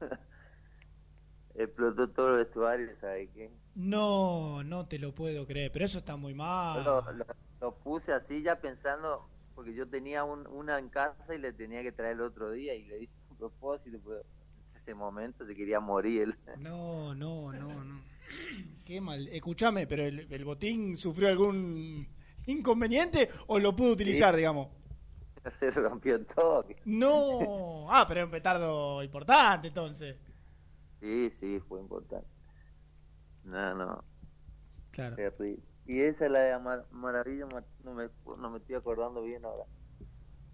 [1.54, 3.50] explotó todo el vestuario, ¿sabes qué?
[3.74, 6.84] No, no te lo puedo creer, pero eso está muy mal.
[6.84, 7.24] Lo, lo-
[7.60, 11.82] lo puse así ya pensando, porque yo tenía un- una en casa y le tenía
[11.82, 14.22] que traer el otro día y le hice un propósito, pero
[14.90, 16.34] ese momento se quería morir él.
[16.58, 18.00] No, no, no, no.
[18.84, 19.28] Qué mal.
[19.28, 22.06] Escúchame, pero el, el botín sufrió algún
[22.46, 24.68] inconveniente o lo pudo utilizar, digamos.
[25.58, 26.66] se rompió todo.
[26.84, 27.86] No.
[27.92, 30.16] Ah, pero era un petardo importante entonces.
[31.00, 32.26] Sí, sí, fue importante.
[33.44, 34.04] No, no,
[34.90, 35.16] Claro.
[35.86, 39.44] Y esa es la de Mar- Maravilla, ma- no me, no me estoy acordando bien
[39.44, 39.64] ahora.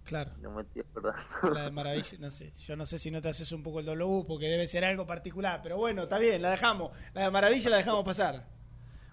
[0.07, 0.31] Claro.
[0.40, 1.51] No me estoy acordando.
[1.53, 2.53] La de maravilla, no sé.
[2.64, 5.05] Yo no sé si no te haces un poco el W porque debe ser algo
[5.05, 5.61] particular.
[5.62, 6.92] Pero bueno, está bien, la dejamos.
[7.12, 8.47] La de maravilla la dejamos pasar.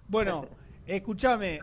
[0.08, 0.48] Bueno,
[0.86, 1.60] escúchame.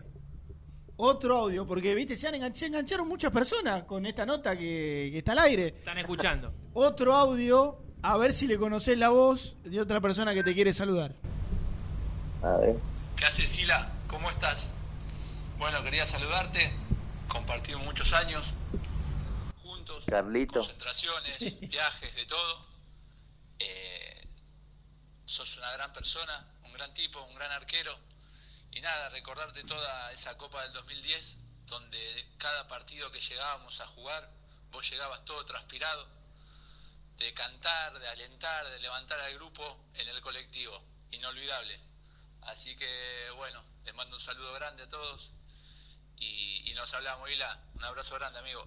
[0.96, 5.08] Otro audio, porque viste, se, han engan- se engancharon muchas personas con esta nota que,
[5.12, 5.68] que está al aire.
[5.68, 6.52] Están escuchando.
[6.74, 10.74] Otro audio, a ver si le conocés la voz de otra persona que te quiere
[10.74, 11.14] saludar.
[12.42, 12.76] A ver.
[13.16, 13.90] ¿Qué haces, Sila?
[14.08, 14.70] ¿Cómo estás?
[15.58, 16.70] Bueno, quería saludarte.
[17.28, 18.42] Compartimos muchos años
[20.00, 20.20] juntos.
[20.20, 20.60] Carlito.
[20.60, 22.66] Concentraciones, viajes, de todo.
[23.58, 24.28] Eh,
[25.26, 27.96] sos una gran persona, un gran tipo, un gran arquero.
[28.72, 31.36] Y nada, recordarte toda esa Copa del 2010,
[31.66, 34.30] donde cada partido que llegábamos a jugar,
[34.70, 36.06] vos llegabas todo transpirado,
[37.16, 40.82] de cantar, de alentar, de levantar al grupo en el colectivo.
[41.10, 41.80] Inolvidable.
[42.42, 45.30] Así que bueno, les mando un saludo grande a todos
[46.16, 47.60] y, y nos hablamos, Hila.
[47.74, 48.66] Un abrazo grande, amigo.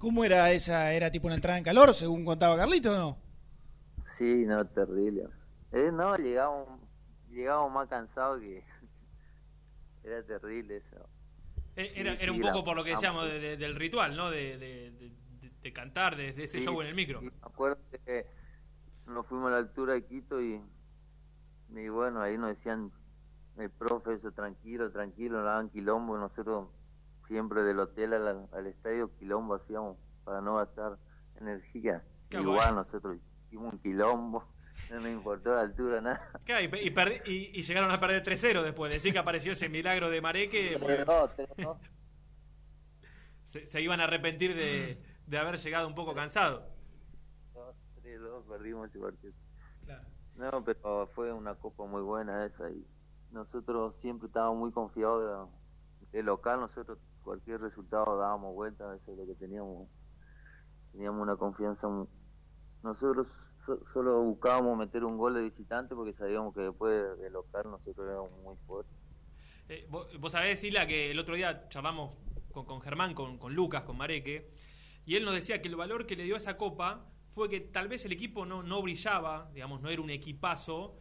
[0.00, 0.92] ¿Cómo era esa?
[0.94, 3.18] ¿Era tipo una entrada en calor, según contaba Carlito o no?
[4.16, 5.24] Sí, no, terrible.
[5.72, 6.66] Eh, no, llegamos,
[7.30, 8.64] llegamos más cansados que...
[10.02, 11.06] Era terrible eso.
[11.76, 14.30] Eh, Era, era un poco por lo que decíamos de- de- del ritual, ¿no?
[14.30, 15.12] De, de- de-
[15.62, 17.20] de cantar, de, de ese Sí, show en el micro.
[17.20, 18.26] sí, me acuerdo que
[19.06, 20.58] nos fuimos a la altura de Quito y,
[21.76, 22.90] y bueno, ahí nos decían
[23.58, 26.68] el profe, eso tranquilo, tranquilo, nos daban quilombo, y nosotros
[27.30, 30.98] siempre del hotel al, al estadio quilombo hacíamos para no gastar
[31.40, 32.02] energía.
[32.28, 32.72] Qué Igual bueno.
[32.82, 34.44] nosotros hicimos un quilombo,
[34.90, 36.28] no nos importó la altura, nada.
[36.44, 38.92] Claro, y, pe- y perdi- y- y llegaron a perder 3-0 después.
[38.92, 40.76] Decir que apareció ese milagro de Mareque.
[40.80, 41.80] porque Pero no, pero no.
[43.44, 46.66] se, se iban a arrepentir de, de haber llegado un poco cansado.
[47.54, 49.32] Dos, tres, dos, perdimos ese partido.
[49.84, 50.08] Claro.
[50.34, 52.84] No, pero fue una copa muy buena esa y
[53.30, 55.48] nosotros siempre estábamos muy confiados
[56.10, 59.88] de, de local, nosotros cualquier resultado dábamos vuelta, eso es lo que teníamos,
[60.92, 61.88] teníamos una confianza,
[62.82, 63.26] nosotros
[63.66, 68.06] so- solo buscábamos meter un gol de visitante porque sabíamos que después de local nosotros
[68.08, 68.94] éramos muy fuertes.
[69.68, 72.16] Eh, vos, vos sabés, Sila, que el otro día charlamos
[72.52, 74.50] con, con Germán, con, con Lucas, con Mareque,
[75.04, 77.60] y él nos decía que el valor que le dio a esa copa fue que
[77.60, 80.96] tal vez el equipo no, no brillaba, digamos, no era un equipazo,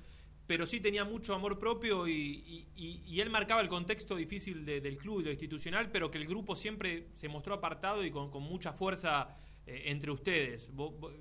[0.50, 4.98] pero sí tenía mucho amor propio y, y- él marcaba el contexto difícil de- del
[4.98, 8.42] club y lo institucional, pero que el grupo siempre se mostró apartado y con, con
[8.42, 10.74] mucha fuerza eh, entre ustedes.
[10.74, 11.14] Vos- vos-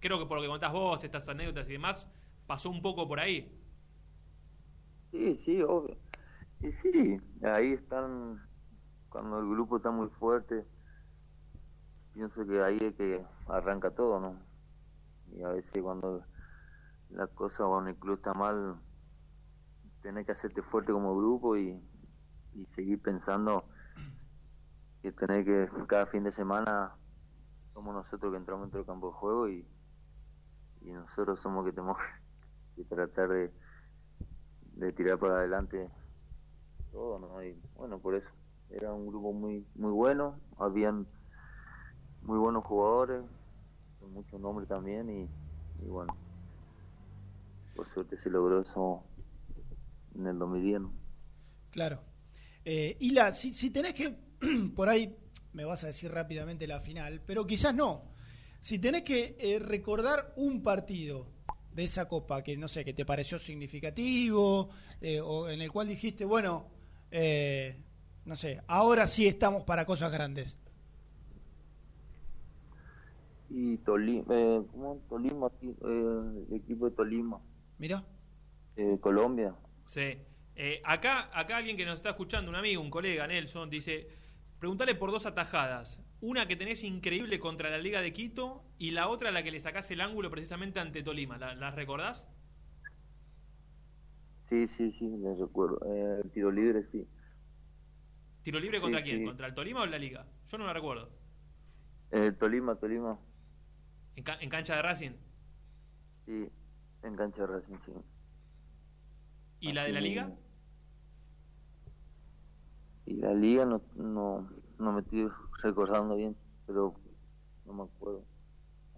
[0.00, 2.08] creo que por lo que contás vos, estas anécdotas y demás,
[2.44, 3.56] pasó un poco por ahí.
[5.12, 5.96] Sí, sí, obvio.
[6.60, 8.40] Y sí, ahí están,
[9.10, 10.64] cuando el grupo está muy fuerte,
[12.14, 14.36] pienso que ahí es que arranca todo, ¿no?
[15.36, 16.24] Y a veces cuando
[17.14, 18.76] la cosa o en el club está mal,
[20.02, 21.80] tenés que hacerte fuerte como grupo y,
[22.54, 23.64] y seguir pensando
[25.02, 26.94] que tenés que cada fin de semana
[27.74, 29.66] somos nosotros que entramos dentro del campo de juego y,
[30.82, 31.98] y nosotros somos que tenemos
[32.76, 33.52] que tratar de,
[34.74, 35.90] de tirar para adelante
[36.92, 37.42] todo, ¿no?
[37.42, 38.28] Y bueno, por eso
[38.70, 41.06] era un grupo muy muy bueno, habían
[42.22, 43.22] muy buenos jugadores,
[44.00, 45.28] con mucho nombre también y
[45.88, 46.14] bueno,
[47.74, 49.04] por suerte se logró eso
[50.14, 50.92] en el 2010, ¿no?
[51.70, 52.00] Claro.
[52.64, 54.16] Eh, Hila, si, si tenés que,
[54.76, 55.16] por ahí
[55.52, 58.12] me vas a decir rápidamente la final, pero quizás no.
[58.60, 61.26] Si tenés que eh, recordar un partido
[61.74, 65.88] de esa copa que no sé, que te pareció significativo, eh, o en el cual
[65.88, 66.66] dijiste, bueno,
[67.10, 67.76] eh,
[68.24, 70.56] no sé, ahora sí estamos para cosas grandes.
[73.50, 74.62] Y Tolima, eh.
[75.08, 77.38] Tolima, eh, el equipo de Tolima,
[77.78, 78.04] Mira,
[78.76, 79.54] eh, Colombia.
[79.86, 80.18] Sí.
[80.54, 84.08] Eh, acá, acá alguien que nos está escuchando, un amigo, un colega, Nelson, dice,
[84.58, 86.02] preguntale por dos atajadas.
[86.20, 89.58] Una que tenés increíble contra la Liga de Quito y la otra la que le
[89.60, 91.36] sacás el ángulo precisamente ante Tolima.
[91.38, 92.28] ¿La, ¿Las recordás?
[94.48, 95.80] Sí, sí, sí, les recuerdo.
[95.86, 97.08] Eh, el tiro libre, sí.
[98.42, 99.18] ¿Tiro libre contra Sí, quién?
[99.20, 99.24] sí.
[99.24, 100.26] ¿Contra el Tolima o la Liga?
[100.46, 101.10] Yo no la recuerdo.
[102.10, 103.18] Eh, Tolima, Tolima,
[104.16, 105.12] ¿En, ca- en cancha de Racing?
[106.26, 106.48] sí,
[107.02, 107.92] en cancha de Racing, sí.
[109.60, 110.32] ¿Y la de la Liga?
[113.06, 115.28] Y la liga no, no, no me estoy
[115.62, 116.36] recordando bien,
[116.66, 116.94] pero
[117.66, 118.24] no me acuerdo.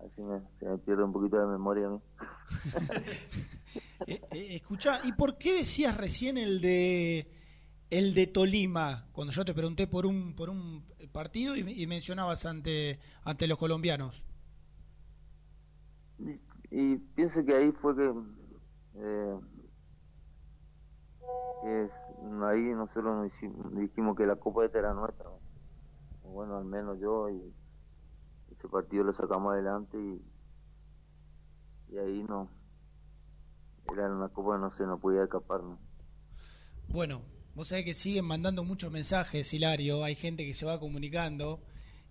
[0.04, 2.00] Así me, se me pierde un poquito de memoria a mí.
[4.06, 7.30] eh, eh, escuchá, ¿y por qué decías recién el de
[7.90, 12.44] el de Tolima cuando yo te pregunté por un por un partido y, y mencionabas
[12.44, 14.22] ante ante los colombianos?
[16.76, 18.12] Y, pienso que ahí fue que,
[18.96, 19.38] eh,
[21.66, 21.90] es-
[22.42, 25.30] ahí nosotros nos hicimos- dijimos que la Copa esta era nuestra.
[26.24, 27.40] Bueno, al menos yo y
[28.50, 30.20] ese partido lo sacamos adelante y,
[31.94, 32.48] y ahí no
[33.92, 35.62] era una copa que no se nos podía escapar.
[35.62, 35.78] ¿no?
[36.88, 37.22] Bueno,
[37.54, 41.62] vos sabés que siguen mandando muchos mensajes, Hilario, hay gente que se va comunicando.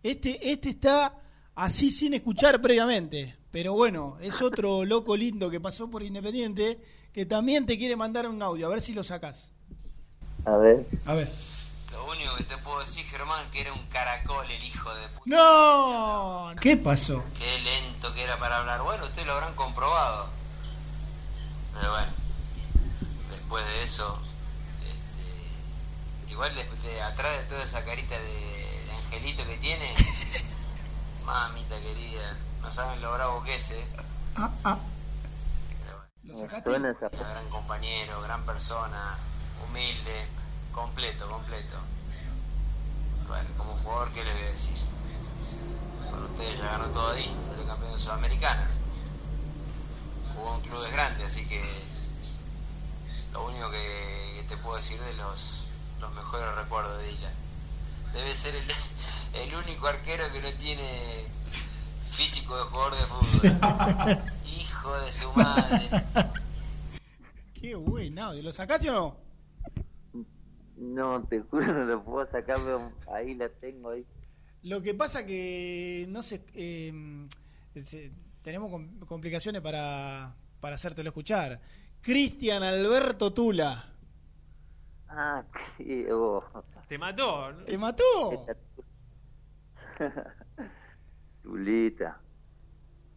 [0.03, 1.19] Este, este está
[1.55, 6.79] así sin escuchar previamente, pero bueno, es otro loco lindo que pasó por Independiente
[7.13, 9.47] que también te quiere mandar un audio, a ver si lo sacás.
[10.43, 10.87] A ver.
[11.05, 11.31] A ver.
[11.91, 15.23] Lo único que te puedo decir, Germán, que era un caracol el hijo de puta.
[15.27, 16.51] ¡No!
[16.59, 17.23] ¿Qué pasó?
[17.37, 18.81] Qué lento que era para hablar.
[18.81, 20.25] Bueno, ustedes lo habrán comprobado.
[21.75, 22.11] Pero bueno,
[23.29, 24.19] después de eso,
[24.81, 29.93] este, igual escuché atrás de toda esa carita de, de angelito que tiene.
[31.25, 33.85] Mamita querida, no saben lo bravo que es, ¿eh?
[34.35, 34.77] Ah, ah.
[36.25, 39.17] Un gran compañero, gran persona,
[39.67, 40.25] humilde,
[40.71, 41.77] completo, completo.
[43.27, 44.77] Bueno, como jugador, ¿qué les voy a decir?
[46.09, 48.69] Con ustedes ya ganó todo ahí, salió campeón de Sudamericana.
[50.33, 51.61] Jugó en clubes grandes, así que
[53.33, 55.65] lo único que, que te puedo decir de los,
[55.99, 57.33] los mejores recuerdos de Dylan.
[58.13, 58.71] Debe ser el,
[59.33, 61.27] el único arquero que no tiene
[62.13, 64.19] físico de jugador de fútbol.
[64.45, 65.89] Hijo de su madre.
[67.53, 68.43] Qué buen audio.
[68.43, 69.17] ¿Lo sacaste o no?
[70.77, 74.05] No, te juro, no lo puedo sacar, pero ahí la tengo ahí.
[74.63, 77.27] Lo que pasa que, no sé, eh,
[77.83, 81.59] se- tenemos com- complicaciones para, para hacértelo escuchar.
[82.01, 83.89] Cristian Alberto Tula.
[85.07, 85.43] Ah,
[85.77, 86.07] qué...
[86.11, 86.43] oh.
[86.87, 87.51] Te mató.
[87.51, 87.63] ¿no?
[87.65, 88.45] ¿Te mató?
[91.43, 92.19] Tulita.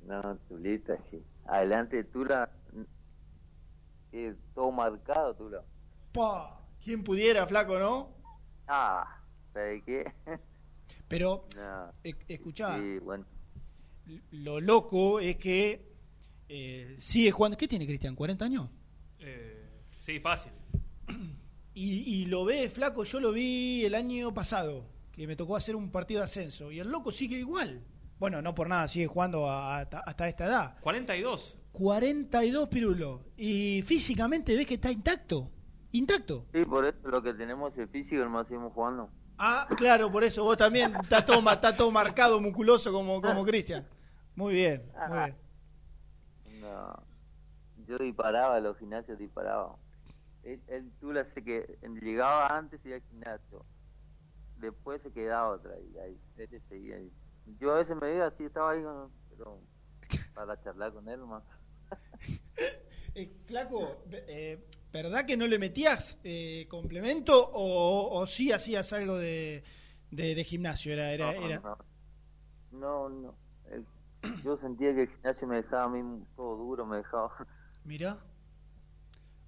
[0.07, 1.23] No, Tulita, sí.
[1.47, 2.51] Adelante, Tula.
[4.13, 5.63] eh, todo marcado, Tula.
[6.13, 8.15] Pa, ¿Quién pudiera, flaco, no?
[8.69, 9.21] Ah,
[9.53, 10.05] ¿sabes qué?
[11.09, 11.93] Pero, no.
[12.05, 13.25] e- escuchá, Sí, bueno.
[14.33, 15.93] lo loco es que
[16.49, 17.57] eh, sigue jugando.
[17.57, 18.17] ¿Qué tiene Cristian?
[18.17, 18.71] ¿40 años?
[19.19, 19.69] Eh,
[20.05, 20.53] sí, fácil.
[21.79, 25.77] Y, y lo ve, flaco, yo lo vi el año pasado, que me tocó hacer
[25.77, 26.73] un partido de ascenso.
[26.73, 27.83] Y el loco sigue igual.
[28.19, 30.79] Bueno, no por nada, sigue jugando a- hasta, hasta esta edad.
[30.81, 31.57] 42.
[31.73, 33.21] 42 pirulos.
[33.37, 35.51] Y físicamente ves que está intacto.
[35.93, 36.47] Intacto.
[36.53, 39.11] Sí, por eso lo que tenemos es el físico, nomás seguimos jugando.
[39.39, 43.87] Ah, claro, por eso vos también estás todo, está todo marcado, musculoso como, como Cristian.
[44.35, 45.37] Muy bien, muy bien.
[46.61, 47.03] No.
[47.87, 49.77] Yo disparaba, los gimnasios disparaba.
[50.43, 53.65] El, el Tula se que llegaba antes y al gimnasio.
[54.59, 57.13] Después se quedaba otra y ahí él seguía ahí.
[57.61, 59.61] Yo a veces me veía así, estaba ahí, con- pero
[60.35, 61.43] para charlar con él más.
[63.19, 69.17] Eh, flaco, eh, ¿verdad que no le metías eh, complemento o, o sí hacías algo
[69.17, 69.65] de,
[70.11, 70.93] de, de gimnasio?
[70.93, 71.61] Era, era, no, era...
[71.61, 71.79] no,
[72.73, 73.35] no, no.
[73.71, 73.87] El-
[74.45, 77.33] yo sentía que el gimnasio me dejaba a mí todo duro, me dejaba.
[77.85, 78.19] Mirá.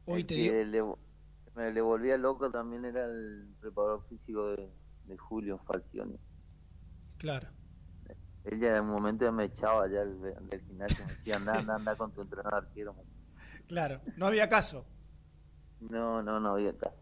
[0.06, 0.54] Hoy El te digo.
[0.54, 4.70] le, me le volvía loco también era el preparador físico de,
[5.04, 6.16] de Julio Falcioni.
[7.18, 7.48] Claro.
[8.50, 11.58] Él ya en un momento ya me echaba ya del, del gimnasio, me decía, anda,
[11.58, 12.94] anda, anda con tu entrenador arquero.
[13.66, 14.86] Claro, no había caso.
[15.80, 16.96] No, no, no había caso,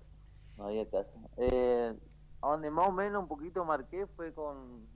[0.56, 1.11] no había caso.
[1.37, 1.94] Eh,
[2.42, 4.87] donde más o menos un poquito marqué fue con,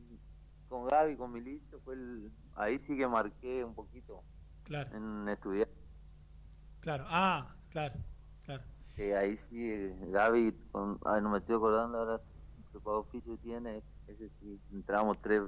[0.69, 4.23] con Gaby, con Milito, fue el, ahí sí que marqué un poquito
[4.65, 5.69] Claro, en estudiar.
[6.81, 7.05] claro.
[7.09, 7.95] Ah, claro,
[8.45, 8.63] claro.
[8.97, 12.15] Que ahí sí, eh, Gaby, con, ay, no me estoy acordando ahora,
[12.59, 15.43] el preparador físico tiene, ese sí, entramos tres,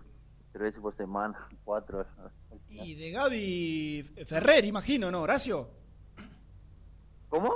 [0.53, 2.07] tres veces por semana, cuatro.
[2.69, 5.71] Y de Gaby Ferrer, imagino, ¿no, Horacio?
[7.29, 7.55] ¿Cómo?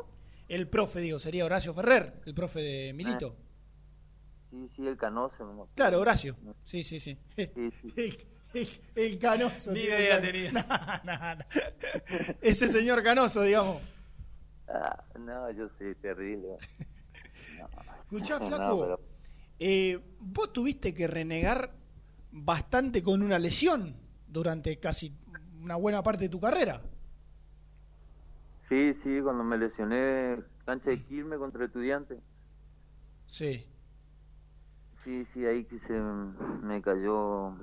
[0.49, 3.37] El profe, digo, sería Horacio Ferrer, el profe de Milito.
[4.51, 5.45] Sí, sí, el canoso.
[5.45, 5.71] me acuerdo.
[5.75, 6.37] Claro, Horacio.
[6.63, 7.19] Sí, sí, sí.
[7.37, 7.51] Sí,
[7.83, 7.93] sí.
[8.55, 9.73] El, el- el canoso.
[9.73, 10.51] Ni idea tenía.
[11.05, 11.45] No, no, no.
[12.41, 13.83] Ese señor canoso, digamos.
[14.69, 16.49] Ah, no, yo soy terrible.
[17.59, 17.69] No,
[18.05, 18.81] Escuchá, no, flaco.
[18.81, 19.01] pero-
[19.59, 21.73] eh, vos tuviste que renegar
[22.45, 23.97] bastante con una lesión
[24.29, 25.17] durante casi
[25.61, 26.83] una buena parte de tu carrera.
[28.69, 32.19] Sí, sí, cuando me lesioné, cancha de Quilmes contra estudiantes.
[33.27, 33.67] Sí.
[35.05, 37.55] Sí, sí, ahí que se me cayó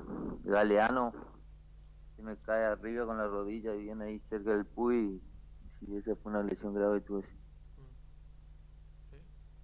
[0.43, 1.13] Galeano.
[2.15, 5.21] Se me cae arriba con la rodilla, bien ahí cerca del Puy.
[5.65, 7.27] Y sí, esa fue una lesión grave tuve.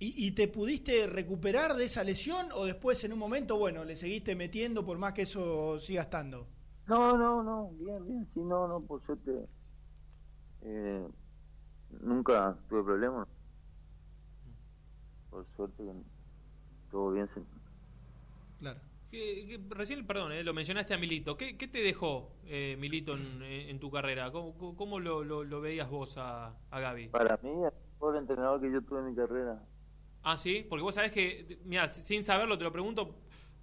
[0.01, 3.95] ¿Y, y te pudiste recuperar de esa lesión o después en un momento, bueno, le
[3.97, 6.47] seguiste metiendo por más que eso siga estando?
[6.87, 9.45] No, no, no, bien, bien, sí, no, no, por suerte.
[10.61, 11.05] Eh,
[12.01, 13.27] nunca tuve problemas.
[15.29, 15.83] Por suerte,
[16.89, 17.27] todo bien.
[17.27, 17.43] se-
[18.59, 18.79] Claro.
[19.11, 21.35] Que- que recién, perdón, eh, lo mencionaste a Milito.
[21.35, 24.31] ¿Qué, qué te dejó eh, Milito en, en tu carrera?
[24.31, 27.09] ¿Cómo, cómo- cómo lo, lo- lo veías vos a, a Gaby?
[27.09, 29.61] Para mí, el mejor entrenador que yo tuve en mi carrera.
[30.23, 33.15] Ah, sí, porque vos sabés que, mira, sin saberlo te lo pregunto,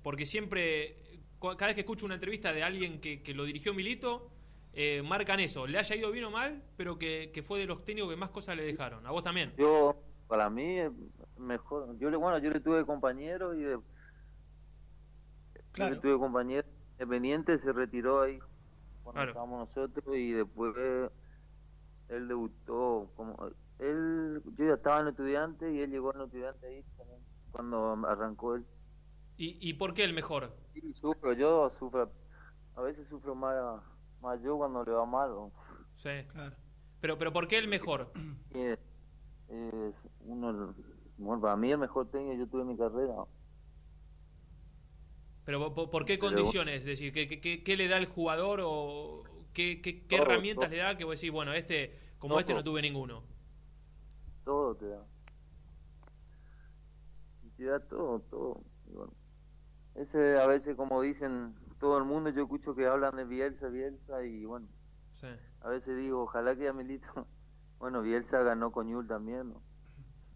[0.03, 0.97] porque siempre,
[1.41, 4.31] cada vez que escucho una entrevista de alguien que, que lo dirigió Milito,
[4.73, 7.85] eh, marcan eso, le haya ido bien o mal, pero que, que fue de los
[7.85, 9.07] técnicos que más cosas le dejaron.
[9.07, 9.53] A vos también.
[9.57, 9.97] Yo,
[10.29, 10.91] para mí, es
[11.39, 11.99] mejor.
[11.99, 13.79] Yo le, bueno, yo le tuve compañero y de,
[15.75, 18.39] yo le tuve compañero independiente, se retiró ahí
[19.03, 19.31] cuando Claro.
[19.31, 20.75] estábamos nosotros y después
[22.09, 23.37] él debutó como
[23.79, 27.21] él yo ya estaba en estudiante y él llegó en estudiante ahí también,
[27.51, 28.67] cuando arrancó él
[29.37, 30.57] ¿Y, ¿Y por qué el mejor?
[30.73, 32.13] sí, sufro yo sufro
[32.75, 33.83] a veces sufro más
[34.21, 35.31] más yo cuando le va mal
[35.97, 36.11] Sí.
[36.33, 36.57] Claro.
[37.01, 38.13] Pero, pero ¿por qué el mejor?
[38.51, 38.79] es,
[39.49, 40.75] es uno
[41.19, 43.15] bueno, para mí el mejor técnico yo tuve en mi carrera
[45.45, 46.81] Pero ¿por, qué condiciones?
[46.81, 49.23] Es decir, ¿qué, qué- qué- le da el jugador o
[49.53, 50.71] qué, qué- qué Todo, herramientas todo.
[50.71, 53.23] le da que vos decís, bueno, este, como este no tuve ninguno?
[54.47, 55.05] Todo te da
[57.43, 59.13] y te da todo todo y bueno
[59.97, 64.25] ese a veces como dicen todo el mundo, yo escucho que hablan de Bielsa, Bielsa
[64.25, 64.67] y bueno,
[65.21, 65.27] Sí.
[65.61, 67.07] a veces digo, ojalá que a Milito,
[67.79, 69.63] bueno, Bielsa ganó con Yul también, ¿no?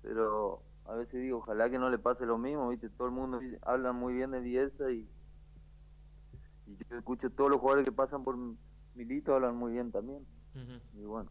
[0.02, 2.88] pero a veces digo, ojalá que no le pase lo mismo, ¿viste?
[2.90, 5.08] Todo el mundo habla muy bien de Bielsa y,
[6.66, 8.36] y yo escucho todos los jugadores que pasan por
[8.94, 10.26] Milito hablan muy bien también.
[10.94, 11.30] Y bueno,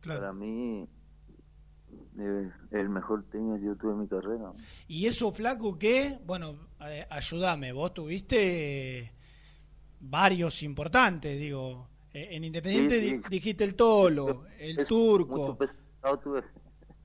[0.00, 0.20] Claro.
[0.20, 0.88] para mí
[2.18, 4.52] es el mejor técnico que yo tuve en mi carrera.
[4.88, 9.12] Y eso, flaco, que, bueno, eh, ayúdame, vos tuviste eh,
[10.00, 11.88] varios importantes, digo.
[12.12, 13.16] Eh, en Independiente Sí, sí.
[13.16, 15.56] di- dijiste el Tolo, el Es- Turco.
[15.58, 16.44] pesado tuve.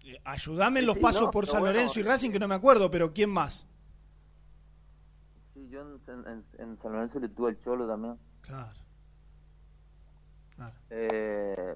[0.06, 2.48] Eh, Ayudame en los Sí, pasos no, por San bueno, Lorenzo y Racing, que no
[2.48, 3.66] me acuerdo, pero ¿quién más?
[5.54, 8.16] Sí, yo en, en- en San Lorenzo le tuve al Cholo también.
[8.42, 8.80] Claro.
[10.56, 10.76] Claro.
[10.90, 11.76] Eh,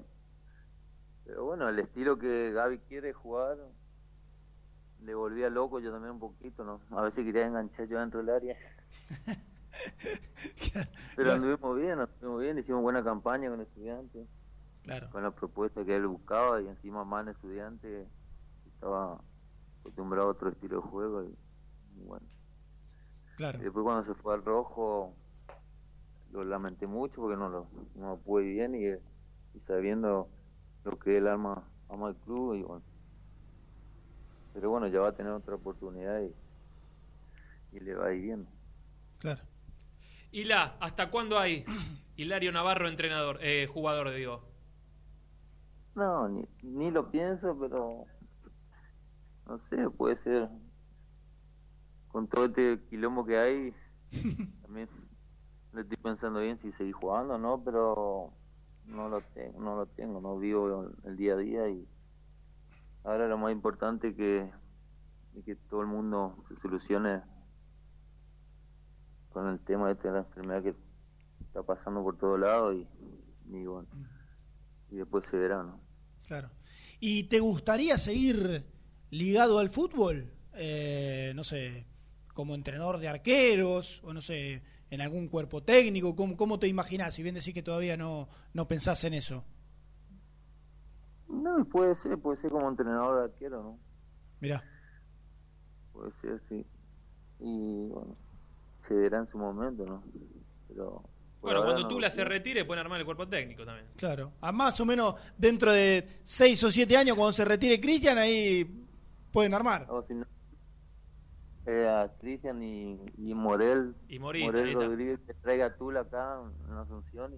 [1.24, 3.56] pero bueno, el estilo que Gaby quiere jugar
[5.02, 6.80] le volvía loco yo también un poquito, ¿no?
[6.96, 8.56] A veces quería enganchar yo dentro del área.
[11.16, 14.26] Pero anduvimos bien, anduvimos bien, hicimos buena campaña con estudiantes,
[14.82, 15.08] Claro.
[15.10, 18.06] con la propuesta que él buscaba y encima más estudiante
[18.66, 19.18] estaba
[19.80, 21.36] acostumbrado a otro estilo de juego y,
[21.96, 22.26] y bueno.
[23.36, 23.58] Claro.
[23.60, 25.14] Y después cuando se fue al rojo
[26.32, 30.28] lo lamenté mucho porque no lo, no pude bien y, y sabiendo
[30.84, 32.84] lo que él ama, ama el club y bueno.
[34.52, 36.34] Pero bueno, ya va a tener otra oportunidad y,
[37.76, 38.48] y le va a ir bien.
[39.18, 39.42] Claro.
[40.30, 41.64] Hila, ¿hasta cuándo hay
[42.16, 44.42] Hilario Navarro entrenador, eh, jugador, digo?
[45.94, 48.04] No, ni, ni lo pienso, pero
[49.46, 50.48] no sé, puede ser
[52.08, 53.74] con todo este quilombo que hay,
[54.62, 54.88] también
[55.72, 58.32] le estoy pensando bien si seguir jugando o no, pero
[58.86, 61.86] no lo tengo, no lo tengo, no vivo el día a día y
[63.04, 64.50] ahora lo más importante que,
[65.36, 67.22] es que todo el mundo se solucione
[69.30, 70.74] con el tema este de la enfermedad que
[71.40, 72.86] está pasando por todos lados y,
[73.50, 73.88] y bueno,
[74.90, 75.80] y después se verá, ¿no?
[76.26, 76.50] Claro.
[77.00, 78.64] ¿Y te gustaría seguir
[79.10, 80.30] ligado al fútbol?
[80.54, 81.86] Eh, no sé,
[82.32, 84.62] como entrenador de arqueros, o no sé,
[84.94, 86.14] en algún cuerpo técnico.
[86.14, 87.14] ¿Cómo, cómo te imaginás?
[87.14, 89.44] Si bien decís que todavía no, no pensás en eso.
[91.28, 93.78] No, puede ser, puede ser como entrenador de arquero, ¿no?
[94.40, 94.62] Mirá.
[95.92, 96.64] Puede ser, sí.
[97.40, 98.16] Y bueno,
[98.86, 100.02] se verá en su momento, ¿no?
[100.68, 101.02] Pero.
[101.40, 103.86] Bueno, cuando no tú lo la se retire, pueden armar el cuerpo técnico también.
[103.96, 104.32] Claro.
[104.40, 108.86] A más o menos dentro de seis o siete años, cuando se retire Cristian, ahí
[109.30, 109.86] pueden armar.
[109.90, 110.24] O si no,
[111.66, 113.94] eh, a Cristian y, y Morel.
[114.08, 114.74] Y Morín, Morel.
[114.74, 117.34] Rodríguez que traiga a Tula acá en Asunción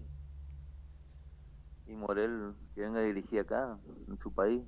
[1.87, 4.63] y, y Morel que venga a dirigir acá, en su país.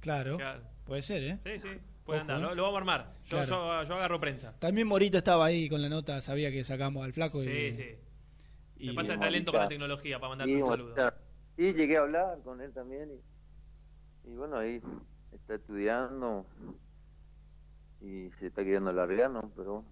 [0.00, 0.36] Claro.
[0.36, 0.62] Claro.
[0.84, 1.38] Puede ser, ¿eh?
[1.44, 1.68] Sí, sí,
[2.04, 2.42] puede Ojo, andar, eh.
[2.42, 3.14] lo, lo vamos a armar.
[3.24, 3.82] Yo, Claro.
[3.82, 4.54] yo, yo agarro prensa.
[4.58, 7.42] También Morita estaba ahí con la nota, sabía que sacamos al flaco.
[7.42, 7.96] y- Sí, sí.
[8.78, 9.26] y- Me pasa el Morita.
[9.30, 10.94] talento con la tecnología para mandarte Sí, un saludo.
[11.56, 14.80] sí, llegué a hablar con él también y, y bueno, ahí
[15.32, 16.46] está estudiando
[18.00, 19.50] y se está queriendo largar, ¿no?
[19.56, 19.88] Pero bueno,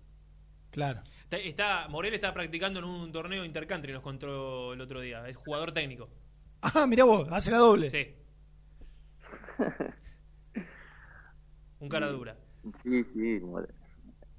[0.70, 1.02] Claro.
[1.22, 5.28] Está, está- Morel está practicando en un torneo intercountry, nos contó el otro día.
[5.28, 6.08] Es jugador técnico.
[6.62, 7.90] Ah, mira vos, hace la doble.
[7.90, 8.16] Sí.
[11.80, 12.36] Un cara dura.
[12.82, 13.40] sí, sí,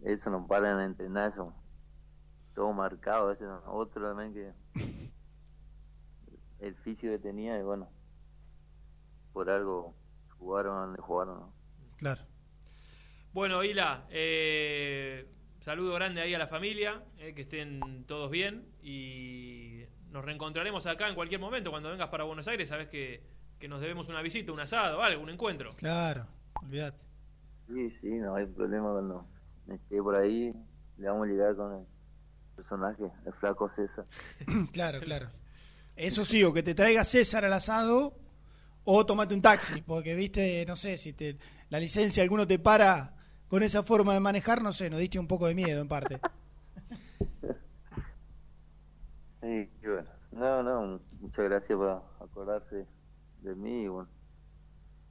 [0.01, 1.53] eso no paran de entrenar, eso
[2.53, 4.53] todo marcado, ese otro también que
[6.59, 7.89] el físico que tenía y bueno,
[9.33, 9.93] por algo
[10.37, 11.53] jugaron donde jugaron, ¿no?
[11.97, 12.21] Claro.
[13.35, 15.27] Bueno, Hila, eh,
[15.59, 21.09] saludo grande ahí a la familia, eh, que estén todos bien y nos reencontraremos acá
[21.09, 22.69] en cualquier momento cuando vengas para Buenos Aires.
[22.69, 23.21] Sabes que,
[23.59, 25.73] que nos debemos una visita, un asado, algo, un encuentro.
[25.73, 26.25] Claro,
[26.63, 27.03] olvídate.
[27.67, 29.27] Sí, sí, no hay problema cuando
[29.67, 30.53] esté por ahí,
[30.97, 31.85] le vamos a llegar con el
[32.55, 34.05] personaje, el flaco César.
[34.71, 35.27] claro, claro.
[35.97, 38.17] Eso sí, o que te traiga César al asado
[38.85, 43.11] o tomate un taxi, porque viste, no sé, si te, la licencia alguno te para
[43.47, 46.21] con esa forma de manejar, no sé, nos diste un poco de miedo en parte.
[49.41, 50.09] Sí, bueno.
[50.31, 51.89] No, no, muchas gracias por
[52.19, 52.87] acordarse
[53.41, 54.09] de mí y bueno,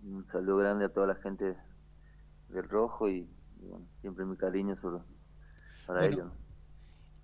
[0.03, 1.57] un saludo grande a toda la gente
[2.49, 3.28] del Rojo y,
[3.61, 5.03] y bueno, siempre mi cariño sobre,
[5.87, 6.09] para Bueno.
[6.09, 6.32] ellos.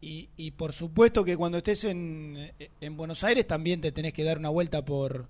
[0.01, 4.25] Y, y por supuesto que cuando estés en, en Buenos Aires también te tenés que
[4.25, 5.29] dar una vuelta por,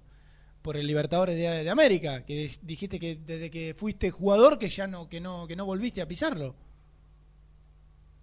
[0.63, 4.87] por el Libertadores de, de América, que dijiste que desde que fuiste jugador que ya
[4.87, 6.55] no, que no, que no volviste a pisarlo.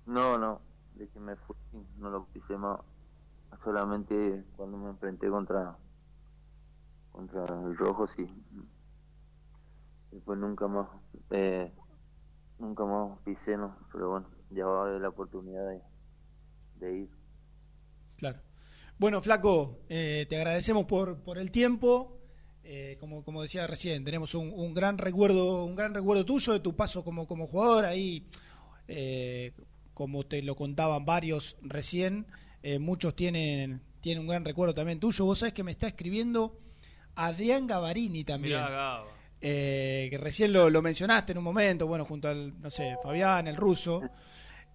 [0.06, 0.62] No, no,
[0.96, 1.56] de que me fui,
[1.98, 2.80] no lo pisé más,
[3.64, 5.78] solamente cuando me enfrenté contra
[7.12, 8.28] contra el Rojo, sí.
[10.12, 10.88] Después nunca más,
[11.32, 11.74] eh,
[12.60, 15.82] nunca más pisé, no, pero bueno, ya va a haber la oportunidad de,
[16.76, 17.10] de ir.
[18.18, 18.40] Claro.
[19.00, 22.17] Bueno, Flaco, eh, te agradecemos por, por el tiempo.
[22.70, 26.60] Eh, como, como decía recién, tenemos un, un, gran recuerdo, un gran recuerdo tuyo de
[26.60, 28.26] tu paso como, como jugador ahí,
[28.90, 29.54] eh,
[29.94, 32.28] como te lo contaban varios recién,
[32.62, 35.24] eh, muchos tienen, tienen un gran recuerdo también tuyo.
[35.24, 36.60] Vos sabés que me está escribiendo
[37.16, 38.60] Adrián Gavarini también.
[38.60, 39.06] Mirá,
[39.40, 43.48] eh, que recién lo, lo mencionaste en un momento, bueno, junto al, no sé, Fabián,
[43.48, 44.02] el ruso,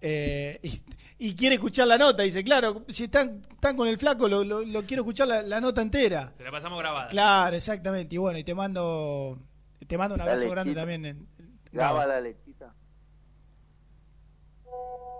[0.05, 0.83] eh, y,
[1.29, 4.61] y quiere escuchar la nota, dice, claro, si están, están con el flaco, lo, lo-
[4.65, 6.33] lo quiero escuchar la, la nota entera.
[6.35, 7.07] Se la pasamos grabada.
[7.07, 9.39] Claro, exactamente, y bueno, y te mando,
[9.87, 11.05] te mando un Dale, abrazo grande también.
[11.05, 11.27] en-
[11.71, 12.13] Graba Gaba.
[12.15, 12.73] la lechita.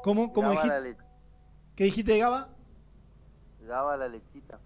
[0.03, 1.01] ¿Cómo, cómo Graba la, dijiste?
[1.03, 1.07] le-
[1.75, 2.49] ¿Qué dijiste, Gaba?
[3.61, 4.59] graba la lechita.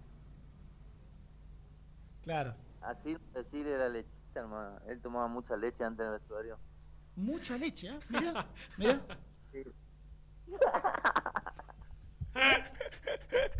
[2.22, 2.54] Claro.
[2.82, 4.80] Así decirle la lechita, hermano.
[4.88, 6.58] Él tomaba mucha leche antes del vestuario.
[7.16, 7.98] Mucha leche, ¿eh?
[8.10, 8.46] Mirá,
[8.76, 9.00] mirá.
[9.52, 9.62] Sí.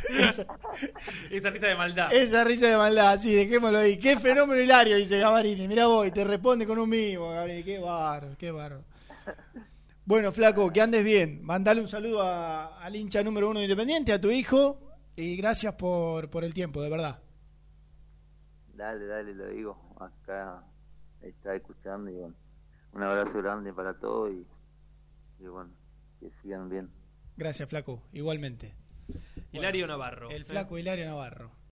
[0.09, 0.47] Esa,
[1.31, 2.13] Esa risa de maldad.
[2.13, 3.99] esa risa de maldad, sí, dejémoslo ahí.
[3.99, 5.69] Qué fenómeno hilario, dice Gavarini.
[5.69, 7.63] Mirá vos, y te responde con un mimo, Gavarini.
[7.65, 8.85] Qué bárbaro, qué bárbaro.
[10.05, 11.43] Bueno, flaco, que andes bien.
[11.45, 14.81] Mandale un saludo a- al hincha número uno de Independiente, a tu hijo,
[15.17, 17.19] y gracias por, por el tiempo, de verdad.
[18.75, 19.77] Dale, dale, lo digo.
[20.01, 20.63] Acá
[21.21, 22.35] está escuchando y bueno.
[22.93, 24.47] Un abrazo grande para todos y,
[25.41, 25.71] y bueno,
[26.21, 26.91] que sigan bien.
[27.37, 28.75] Gracias, flaco, igualmente.
[29.53, 30.31] Hilario Navarro.
[30.31, 31.51] El flaco Hilario Navarro.